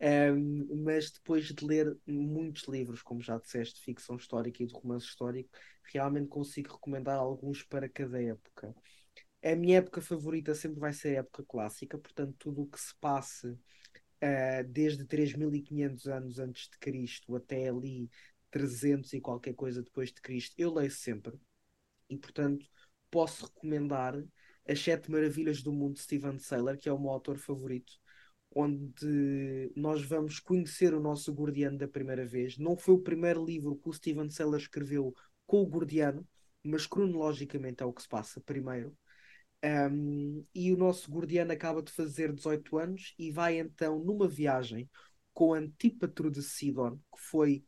Um, 0.00 0.84
mas 0.84 1.10
depois 1.10 1.46
de 1.46 1.64
ler 1.64 1.96
muitos 2.06 2.64
livros, 2.68 3.02
como 3.02 3.20
já 3.20 3.36
disseste, 3.38 3.76
de 3.76 3.84
ficção 3.84 4.16
histórica 4.16 4.62
e 4.62 4.66
de 4.66 4.72
romance 4.72 5.06
histórico, 5.06 5.50
realmente 5.82 6.28
consigo 6.28 6.74
recomendar 6.74 7.16
alguns 7.18 7.62
para 7.64 7.88
cada 7.88 8.22
época. 8.22 8.74
A 9.42 9.56
minha 9.56 9.78
época 9.78 10.00
favorita 10.00 10.54
sempre 10.54 10.80
vai 10.80 10.92
ser 10.92 11.16
a 11.16 11.20
época 11.20 11.44
clássica, 11.44 11.98
portanto, 11.98 12.34
tudo 12.38 12.62
o 12.62 12.66
que 12.66 12.80
se 12.80 12.94
passe 13.00 13.48
uh, 13.48 14.64
desde 14.68 15.04
3500 15.04 16.06
anos 16.06 16.38
antes 16.38 16.68
de 16.68 16.78
Cristo 16.78 17.36
até 17.36 17.68
ali 17.68 18.10
300 18.50 19.12
e 19.12 19.20
qualquer 19.20 19.54
coisa 19.54 19.82
depois 19.82 20.12
de 20.12 20.20
Cristo, 20.20 20.54
eu 20.58 20.72
leio 20.72 20.90
sempre. 20.90 21.38
E, 22.08 22.16
portanto, 22.16 22.66
posso 23.10 23.46
recomendar 23.46 24.14
As 24.66 24.80
Sete 24.80 25.10
Maravilhas 25.10 25.62
do 25.62 25.72
Mundo 25.72 25.94
de 25.94 26.02
Steven 26.02 26.38
Saylor, 26.38 26.76
que 26.78 26.88
é 26.88 26.92
o 26.92 26.98
meu 26.98 27.10
autor 27.10 27.38
favorito, 27.38 27.92
onde 28.54 29.72
nós 29.76 30.02
vamos 30.02 30.40
conhecer 30.40 30.94
o 30.94 31.00
nosso 31.00 31.32
Gordiano 31.32 31.78
da 31.78 31.88
primeira 31.88 32.26
vez. 32.26 32.58
Não 32.58 32.76
foi 32.76 32.94
o 32.94 33.02
primeiro 33.02 33.44
livro 33.44 33.76
que 33.76 33.88
o 33.88 33.92
Steven 33.92 34.30
Saylor 34.30 34.58
escreveu 34.58 35.14
com 35.46 35.62
o 35.62 35.66
Gordiano, 35.66 36.26
mas 36.62 36.86
cronologicamente 36.86 37.82
é 37.82 37.86
o 37.86 37.92
que 37.92 38.02
se 38.02 38.08
passa 38.08 38.40
primeiro. 38.40 38.96
Um, 39.64 40.44
e 40.54 40.72
o 40.72 40.76
nosso 40.76 41.10
Gordiano 41.10 41.52
acaba 41.52 41.82
de 41.82 41.90
fazer 41.90 42.32
18 42.32 42.78
anos 42.78 43.14
e 43.18 43.30
vai 43.30 43.58
então 43.58 43.98
numa 43.98 44.28
viagem 44.28 44.88
com 45.34 45.52
Antípatro 45.52 46.30
de 46.30 46.42
Sidon, 46.42 46.96
que 46.96 47.20
foi 47.20 47.64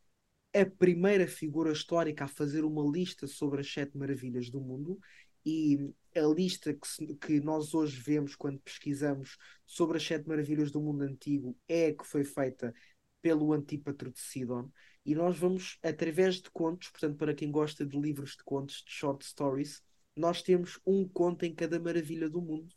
a 0.55 0.67
primeira 0.67 1.27
figura 1.27 1.73
histórica 1.73 2.25
a 2.25 2.29
fazer 2.29 2.65
uma 2.65 2.83
lista 2.91 3.27
sobre 3.27 3.61
as 3.61 3.73
sete 3.73 3.97
maravilhas 3.97 4.51
do 4.51 4.61
mundo 4.61 4.99
e 5.45 5.93
a 6.15 6.21
lista 6.21 6.75
que, 6.75 6.87
se, 6.87 7.15
que, 7.17 7.41
nós 7.41 7.75
hoje 7.75 8.01
vemos 8.01 8.35
quando 8.35 8.61
pesquisamos 8.61 9.37
sobre 9.67 9.97
as 9.97 10.03
sete 10.05 10.29
maravilhas 10.29 10.71
do 10.71 10.81
mundo 10.81 11.03
antigo 11.03 11.57
é 11.69 11.87
a 11.87 11.95
que 11.95 12.07
foi 12.07 12.25
feita 12.25 12.75
pelo 13.23 13.53
Antípatro 13.53 14.11
de 14.11 14.19
Sidon 14.19 14.71
e 15.05 15.15
nós 15.15 15.39
vamos 15.39 15.79
através 15.83 16.37
de 16.37 16.51
contos, 16.51 16.89
portanto 16.89 17.17
para 17.17 17.35
quem 17.35 17.51
gosta 17.51 17.87
de 17.87 17.99
livros 17.99 18.33
de 18.33 18.45
contos, 18.45 18.83
de 18.85 18.93
short 18.93 19.25
stories, 19.25 19.83
nós 20.17 20.43
temos 20.43 20.81
um 20.85 21.09
conto 21.09 21.45
em 21.45 21.55
cada 21.55 21.79
maravilha 21.79 22.29
do 22.29 22.43
mundo. 22.43 22.75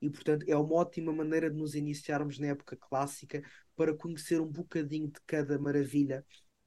E 0.00 0.10
portanto 0.10 0.44
é 0.48 0.56
uma 0.56 0.74
ótima 0.74 1.12
maneira 1.12 1.50
de 1.50 1.56
nos 1.56 1.74
iniciarmos 1.74 2.38
na 2.38 2.48
época 2.48 2.76
clássica 2.76 3.42
para 3.76 3.94
conhecer 3.94 4.40
um 4.40 4.50
bocadinho 4.50 5.08
de 5.08 5.20
cada 5.26 5.58
maravilha 5.58 6.24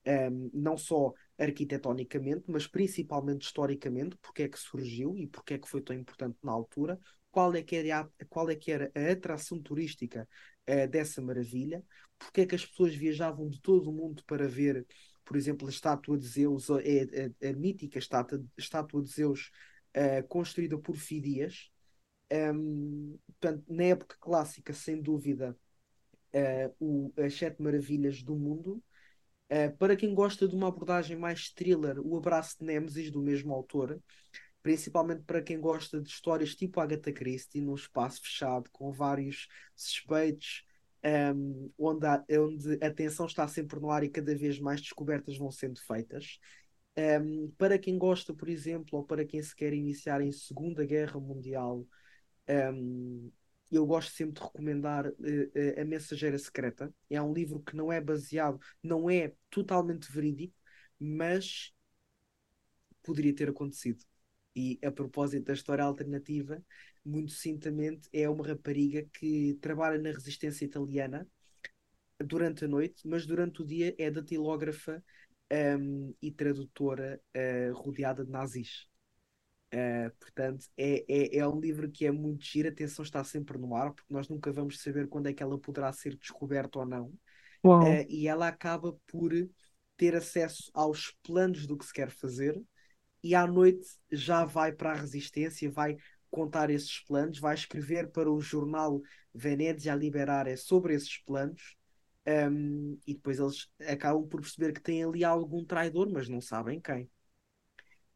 um, 0.08 0.50
não 0.54 0.78
só 0.78 1.14
arquitetonicamente, 1.38 2.46
mas 2.48 2.66
principalmente 2.68 3.46
historicamente, 3.46 4.18
porque 4.18 4.44
é 4.44 4.50
que 4.50 4.60
surgiu 4.60 5.18
e 5.18 5.28
porque 5.28 5.54
é 5.54 5.58
que 5.58 5.70
foi 5.70 5.82
tão 5.82 5.96
importante 5.96 6.38
na 6.44 6.52
altura, 6.52 7.00
qual 7.30 7.54
é 7.54 7.62
que 7.62 7.76
era 7.76 8.00
a, 8.00 8.26
qual 8.26 8.50
é 8.50 8.56
que 8.56 8.72
era 8.72 8.92
a 8.96 9.12
atração 9.12 9.62
turística 9.62 10.28
uh, 10.68 10.88
dessa 10.88 11.22
maravilha, 11.22 11.84
porque 12.18 12.42
é 12.42 12.46
que 12.46 12.56
as 12.56 12.66
pessoas 12.66 12.96
viajavam 12.96 13.48
de 13.48 13.62
todo 13.62 13.90
o 13.90 13.94
mundo 13.94 14.24
para 14.26 14.48
ver, 14.48 14.86
por 15.24 15.38
exemplo, 15.38 15.68
a 15.68 15.70
estátua 15.70 16.18
de 16.18 16.28
Zeus, 16.28 16.72
a, 16.72 16.78
a, 16.78 17.50
a 17.50 17.54
mítica 17.54 18.00
estátua, 18.00 18.44
estátua 18.58 19.04
de 19.04 19.12
Zeus 19.12 19.52
uh, 19.96 20.28
construída 20.28 20.78
por 20.80 20.96
Fidias. 20.96 21.70
Um, 22.32 23.18
portanto, 23.28 23.64
na 23.70 23.84
época 23.84 24.18
clássica, 24.20 24.74
sem 24.74 25.02
dúvida, 25.02 25.56
uh, 26.34 26.76
o, 26.80 27.14
as 27.18 27.36
sete 27.36 27.62
maravilhas 27.62 28.24
do 28.24 28.36
mundo 28.36 28.84
Uh, 29.50 29.76
para 29.78 29.96
quem 29.96 30.14
gosta 30.14 30.48
de 30.48 30.56
uma 30.56 30.68
abordagem 30.68 31.18
mais 31.18 31.50
thriller, 31.50 32.00
O 32.06 32.18
Abraço 32.18 32.58
de 32.60 32.66
Nemesis, 32.66 33.10
do 33.10 33.22
mesmo 33.22 33.54
autor, 33.54 34.02
principalmente 34.62 35.24
para 35.24 35.42
quem 35.42 35.60
gosta 35.60 36.02
de 36.02 36.10
histórias 36.10 36.54
tipo 36.54 36.82
Agatha 36.82 37.12
Christie, 37.14 37.62
num 37.62 37.76
espaço 37.76 38.22
fechado, 38.22 38.70
com 38.72 38.92
vários 38.92 39.48
suspeitos, 39.76 40.66
um, 41.04 41.08
ehm, 41.10 41.72
onde, 41.78 42.06
há, 42.06 42.26
onde 42.32 42.78
a 42.84 42.92
tensão 42.92 43.26
está 43.26 43.48
sempre 43.48 43.80
no 43.80 43.90
ar 43.90 44.04
e 44.04 44.10
cada 44.10 44.36
vez 44.36 44.60
mais 44.60 44.82
descobertas 44.82 45.38
vão 45.38 45.50
sendo 45.52 45.80
feitas. 45.80 46.40
Um, 46.98 47.02
ehm, 47.02 47.52
para 47.58 47.80
quem 47.80 47.98
gosta, 47.98 48.34
por 48.34 48.50
exemplo, 48.50 49.00
ou 49.00 49.06
para 49.06 49.26
quem 49.26 49.42
se 49.42 49.56
quer 49.56 49.74
iniciar 49.74 50.20
em 50.22 50.32
Segunda 50.32 50.86
Guerra 50.86 51.20
Mundial, 51.20 51.80
um, 51.80 51.88
ehm, 52.48 53.32
eu 53.72 53.86
gosto 53.86 54.12
sempre 54.12 54.36
de 54.36 54.42
recomendar 54.42 55.08
uh, 55.08 55.12
uh, 55.12 55.82
A 55.82 55.86
Mensageira 55.86 56.38
Secreta. 56.38 56.94
É 57.10 57.22
um 57.22 57.34
livro 57.34 57.60
que 57.62 57.76
não 57.76 57.92
é 57.92 58.00
baseado, 58.00 58.60
não 58.82 59.10
é 59.10 59.34
totalmente 59.50 60.12
verídico, 60.12 60.56
mas 61.00 61.74
poderia 63.04 63.34
ter 63.34 63.50
acontecido. 63.50 64.04
E 64.56 64.80
a 64.84 64.92
propósito 64.92 65.46
da 65.46 65.54
história 65.54 65.84
alternativa, 65.84 66.64
muito 67.06 67.32
sucintamente, 67.32 68.10
é 68.12 68.28
uma 68.28 68.46
rapariga 68.46 69.06
que 69.14 69.58
trabalha 69.62 70.00
na 70.00 70.10
resistência 70.12 70.66
italiana 70.66 71.28
durante 72.20 72.66
a 72.66 72.68
noite, 72.68 73.08
mas 73.08 73.26
durante 73.26 73.62
o 73.62 73.66
dia 73.66 73.94
é 73.98 74.10
datilógrafa 74.10 75.04
um, 75.80 76.14
e 76.22 76.32
tradutora 76.32 77.22
uh, 77.36 77.74
rodeada 77.74 78.26
de 78.26 78.32
nazis. 78.32 78.88
Uh, 79.74 80.10
portanto, 80.20 80.66
é, 80.78 81.04
é, 81.08 81.38
é 81.40 81.48
um 81.48 81.60
livro 81.60 81.92
que 81.92 82.06
é 82.06 82.12
muito 82.12 82.46
giro, 82.46 82.70
a 82.70 82.72
atenção 82.72 83.04
está 83.04 83.24
sempre 83.24 83.58
no 83.58 83.76
ar, 83.76 83.94
porque 83.94 84.14
nós 84.14 84.30
nunca 84.30 84.52
vamos 84.52 84.82
saber 84.82 85.08
quando 85.08 85.28
é 85.28 85.34
que 85.34 85.44
ela 85.44 85.60
poderá 85.60 85.92
ser 85.92 86.16
descoberta 86.16 86.80
ou 86.80 86.86
não. 86.86 87.06
Uh, 87.82 88.06
e 88.10 88.28
ela 88.28 88.48
acaba 88.48 88.98
por 89.08 89.32
ter 89.98 90.16
acesso 90.16 90.72
aos 90.74 91.12
planos 91.24 91.68
do 91.68 91.78
que 91.78 91.86
se 91.86 91.94
quer 91.94 92.10
fazer, 92.10 92.60
e 93.24 93.36
à 93.36 93.46
noite 93.46 93.88
já 94.12 94.46
vai 94.46 94.72
para 94.72 94.92
a 94.92 94.96
resistência, 94.96 95.70
vai 95.70 95.98
contar 96.30 96.70
esses 96.70 97.00
planos, 97.00 97.40
vai 97.40 97.56
escrever 97.56 98.10
para 98.12 98.32
o 98.32 98.40
jornal 98.40 99.02
Venezia 99.34 99.96
Liberare 99.96 100.56
sobre 100.56 100.94
esses 100.94 101.18
planos. 101.24 101.76
Um, 102.28 103.00
e 103.08 103.14
depois 103.14 103.40
eles 103.40 103.70
acabam 103.88 104.28
por 104.28 104.42
perceber 104.42 104.74
que 104.74 104.82
tem 104.82 105.04
ali 105.04 105.24
algum 105.24 105.64
traidor, 105.64 106.10
mas 106.12 106.28
não 106.28 106.42
sabem 106.42 106.80
quem. 106.80 107.10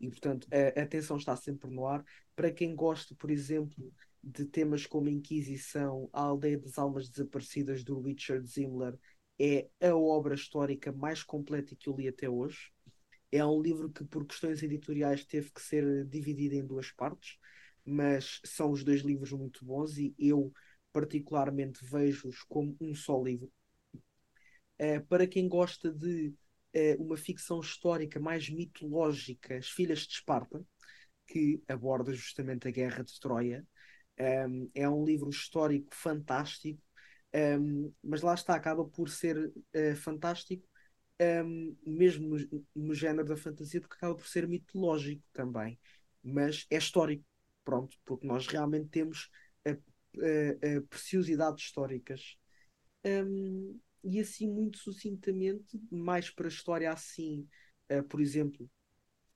E, 0.02 0.10
portanto, 0.10 0.48
a, 0.52 0.82
atenção 0.82 1.18
está 1.18 1.36
sempre 1.36 1.70
no 1.70 1.86
ar. 1.86 2.04
Para 2.36 2.52
quem 2.52 2.76
gosta, 2.76 3.14
por 3.16 3.30
exemplo, 3.30 3.94
de 4.24 4.46
temas 4.46 4.88
como 4.88 5.08
Inquisição, 5.08 6.10
a 6.12 6.22
Aldeia 6.22 6.58
das 6.58 6.80
Almas 6.80 7.08
Desaparecidas 7.08 7.84
do 7.84 8.02
Richard 8.02 8.46
Zimmler, 8.48 8.98
é 9.40 9.70
a 9.80 9.96
obra 9.96 10.34
histórica 10.34 10.92
mais 10.92 11.24
completa 11.24 11.76
que 11.76 11.88
eu 11.88 11.96
li 11.96 12.08
até 12.08 12.28
hoje. 12.28 12.72
É 13.32 13.46
um 13.46 13.62
livro 13.62 13.92
que, 13.92 14.04
por 14.04 14.26
questões 14.26 14.64
editoriais, 14.64 15.24
teve 15.24 15.52
que 15.52 15.62
ser 15.62 16.06
dividido 16.06 16.56
em 16.56 16.66
duas 16.66 16.92
partes, 16.92 17.38
mas 17.86 18.42
são 18.44 18.72
os 18.72 18.84
dois 18.84 19.02
livros 19.02 19.32
muito 19.32 19.64
bons 19.64 19.98
e 19.98 20.14
eu, 20.18 20.52
particularmente, 20.92 21.86
vejo-os 21.86 22.44
como 22.44 22.76
um 22.82 22.94
só 22.96 23.22
livro. 23.22 23.52
Uh, 24.80 25.06
para 25.08 25.28
quem 25.28 25.48
gosta 25.48 25.92
de 25.92 26.34
é 26.74 26.96
uma 27.00 27.18
ficção 27.18 27.60
histórica 27.60 28.20
mais 28.20 28.50
mitológica, 28.50 29.58
As 29.58 29.70
Filhas 29.70 30.00
de 30.00 30.14
Esparta, 30.14 30.64
que 31.28 31.62
aborda 31.68 32.14
justamente 32.14 32.68
a 32.68 32.72
Guerra 32.72 33.04
de 33.04 33.20
Troia. 33.20 33.66
Um, 34.20 34.70
é 34.76 34.88
um 34.88 35.04
livro 35.04 35.30
histórico 35.30 35.96
fantástico, 35.96 36.82
Um, 37.34 37.94
mas 38.04 38.22
lá 38.22 38.34
está, 38.34 38.56
acaba 38.56 38.84
por 38.84 39.10
ser 39.10 39.38
uh, 39.38 39.96
fantástico, 39.96 40.68
um, 41.46 41.78
mesmo 41.86 42.28
no, 42.28 42.66
no, 42.76 42.94
género 42.94 43.26
da 43.26 43.38
fantasia, 43.38 43.80
porque 43.80 43.96
acaba 43.96 44.16
por 44.16 44.28
ser 44.28 44.48
mitológico 44.48 45.24
também, 45.32 45.80
mas 46.22 46.66
é 46.70 46.78
histórico, 46.78 47.24
pronto, 47.64 47.98
porque 48.04 48.28
nós 48.28 48.48
realmente 48.48 48.90
temos 48.90 49.30
uh, 49.66 49.72
uh, 49.72 50.82
preciosidades 50.90 51.64
históricas. 51.64 52.38
E 54.04 54.20
assim, 54.20 54.48
muito 54.48 54.78
sucintamente, 54.80 55.80
mais 55.92 56.30
para 56.30 56.48
a 56.48 56.50
história 56.50 56.92
assim, 56.92 57.48
por 58.10 58.22
exemplo, 58.22 58.70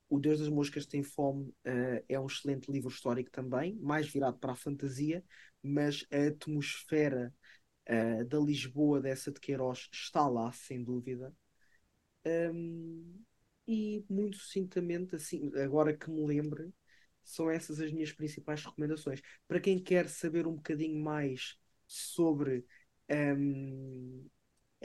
o 0.10 0.20
Deus 0.20 0.40
das 0.40 0.50
Moscas 0.50 0.86
Tem 0.86 1.04
Fome 1.04 1.50
uh, 1.50 2.04
é 2.08 2.20
um 2.20 2.28
excelente 2.28 2.72
livro 2.72 2.90
histórico 2.90 3.32
também, 3.32 3.76
mais 3.82 4.08
virado 4.08 4.38
para 4.38 4.54
a 4.54 4.56
fantasia, 4.56 5.24
mas 5.62 6.06
a 6.12 6.28
atmosfera 6.28 7.34
uh, 7.90 8.26
da 8.26 8.40
Lisboa 8.40 9.02
dessa 9.02 9.32
de 9.32 9.40
Queiroz 9.40 9.90
está 9.92 10.28
lá, 10.28 10.52
sem 10.52 10.84
dúvida. 10.84 11.34
Um, 12.26 13.24
e 13.68 14.06
muito 14.10 14.38
sucintamente, 14.38 15.16
assim, 15.16 15.52
agora 15.56 15.96
que 15.96 16.10
me 16.10 16.26
lembre, 16.26 16.72
são 17.24 17.50
essas 17.50 17.80
as 17.80 17.92
minhas 17.92 18.12
principais 18.12 18.64
recomendações. 18.64 19.22
Para 19.48 19.60
quem 19.60 19.82
quer 19.82 20.08
saber 20.08 20.46
um 20.46 20.56
bocadinho 20.56 21.04
mais 21.04 21.58
sobre 21.88 22.64
um, 23.10 24.28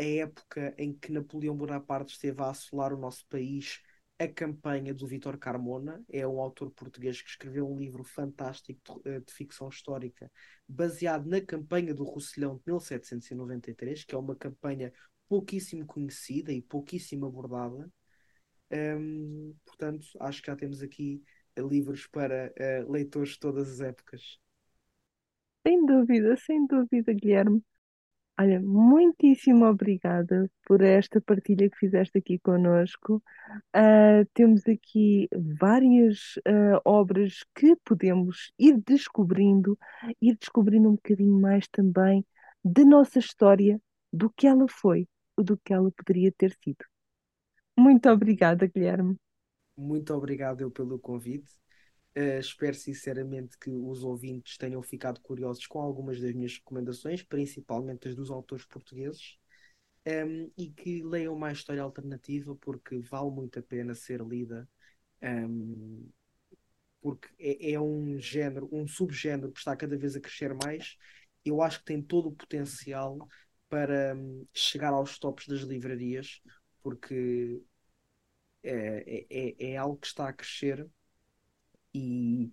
a 0.00 0.02
época 0.02 0.74
em 0.78 0.94
que 0.94 1.12
Napoleão 1.12 1.54
Bonaparte 1.54 2.14
esteve 2.14 2.40
a 2.40 2.48
assolar 2.48 2.94
o 2.94 2.98
nosso 2.98 3.26
país 3.28 3.82
a 4.18 4.26
campanha 4.26 4.94
do 4.94 5.06
Vítor 5.06 5.38
Carmona, 5.38 6.02
é 6.10 6.26
um 6.26 6.40
autor 6.40 6.70
português 6.70 7.20
que 7.20 7.28
escreveu 7.28 7.70
um 7.70 7.78
livro 7.78 8.02
fantástico 8.02 9.00
de, 9.02 9.10
eh, 9.10 9.20
de, 9.20 9.32
ficção 9.32 9.68
histórica 9.68 10.30
baseado 10.68 11.26
na 11.26 11.40
campanha 11.40 11.94
do 11.94 12.04
Roussillon 12.04 12.56
de 12.56 12.62
1793, 12.66 14.04
que 14.04 14.14
é 14.14 14.18
uma 14.18 14.36
campanha 14.36 14.92
pouquíssimo 15.28 15.86
conhecida 15.86 16.52
e 16.52 16.60
pouquíssimo 16.60 17.26
abordada. 17.26 17.90
Um, 18.70 19.54
portanto, 19.64 20.06
acho 20.20 20.42
que 20.42 20.46
já 20.46 20.56
temos 20.56 20.82
aqui 20.82 21.22
livros 21.58 22.06
para 22.06 22.52
uh, 22.58 22.90
leitores 22.90 23.30
de 23.30 23.38
todas 23.38 23.70
as 23.70 23.80
épocas. 23.80 24.38
Sem 25.66 25.84
dúvida, 25.84 26.36
sem 26.36 26.66
dúvida, 26.66 27.12
Guilherme. 27.12 27.62
Olha, 28.40 28.58
muitíssimo 28.58 29.66
obrigada 29.66 30.50
por 30.64 30.80
esta 30.80 31.20
partilha 31.20 31.68
que 31.68 31.76
fizeste 31.76 32.16
aqui 32.16 32.38
conosco. 32.38 33.22
Uh, 33.76 34.24
temos 34.32 34.66
aqui 34.66 35.28
várias 35.60 36.36
uh, 36.48 36.80
obras 36.82 37.44
que 37.54 37.76
podemos 37.84 38.50
ir 38.58 38.80
descobrindo, 38.80 39.78
ir 40.22 40.38
descobrindo 40.38 40.88
um 40.88 40.94
bocadinho 40.94 41.38
mais 41.38 41.68
também 41.68 42.24
da 42.64 42.82
nossa 42.82 43.18
história, 43.18 43.78
do 44.10 44.30
que 44.30 44.46
ela 44.46 44.66
foi, 44.70 45.06
do 45.36 45.58
que 45.58 45.74
ela 45.74 45.92
poderia 45.92 46.32
ter 46.32 46.56
sido. 46.64 46.82
Muito 47.78 48.08
obrigada, 48.08 48.66
Guilherme. 48.66 49.18
Muito 49.76 50.14
obrigado 50.14 50.62
eu 50.62 50.70
pelo 50.70 50.98
convite. 50.98 51.52
Uh, 52.16 52.40
espero 52.40 52.74
sinceramente 52.74 53.56
que 53.56 53.70
os 53.70 54.02
ouvintes 54.02 54.58
tenham 54.58 54.82
ficado 54.82 55.20
curiosos 55.20 55.64
com 55.66 55.80
algumas 55.80 56.20
das 56.20 56.32
minhas 56.34 56.56
recomendações, 56.56 57.22
principalmente 57.22 58.08
as 58.08 58.16
dos 58.16 58.30
autores 58.30 58.64
portugueses, 58.66 59.38
um, 60.06 60.10
ehm, 60.10 60.50
e 60.56 60.70
que 60.70 61.02
leiam 61.04 61.36
mais 61.36 61.58
história 61.58 61.82
alternativa, 61.82 62.56
porque 62.56 62.98
vale 63.00 63.30
muito 63.30 63.58
a 63.60 63.62
pena 63.62 63.94
ser 63.94 64.20
lida, 64.22 64.68
um, 65.22 65.26
ehm, 65.26 66.10
porque 67.00 67.28
é, 67.38 67.72
é, 67.72 67.80
um 67.80 68.18
género, 68.18 68.68
um 68.72 68.86
subgénero 68.86 69.52
que 69.52 69.58
está 69.58 69.76
cada 69.76 69.96
vez 69.96 70.16
a 70.16 70.20
crescer 70.20 70.54
mais. 70.54 70.96
Eu 71.44 71.62
acho 71.62 71.78
que 71.80 71.86
tem 71.86 72.02
todo 72.02 72.28
o 72.28 72.34
potencial 72.34 73.18
para 73.68 74.14
um, 74.16 74.46
chegar 74.52 74.92
aos 74.92 75.18
tops 75.18 75.46
das 75.46 75.60
livrarias, 75.60 76.42
porque 76.82 77.62
é, 78.62 79.26
é, 79.30 79.66
é, 79.68 79.72
é 79.72 79.76
algo 79.76 79.96
que 79.98 80.06
está 80.08 80.28
a 80.28 80.32
crescer 80.32 80.86
e, 81.94 82.52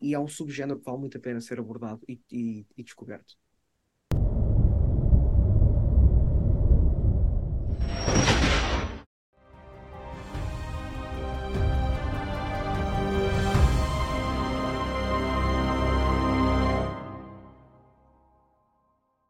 e 0.00 0.14
é 0.14 0.18
um 0.20 0.28
subgénero 0.28 0.78
que 0.80 0.84
vale 0.86 0.98
muito 1.00 1.18
a 1.18 1.20
pena 1.20 1.40
ser 1.40 1.58
abordado 1.60 2.02
e, 2.08 2.20
e, 2.32 2.66
e 2.76 2.84
descoberto. 2.84 3.36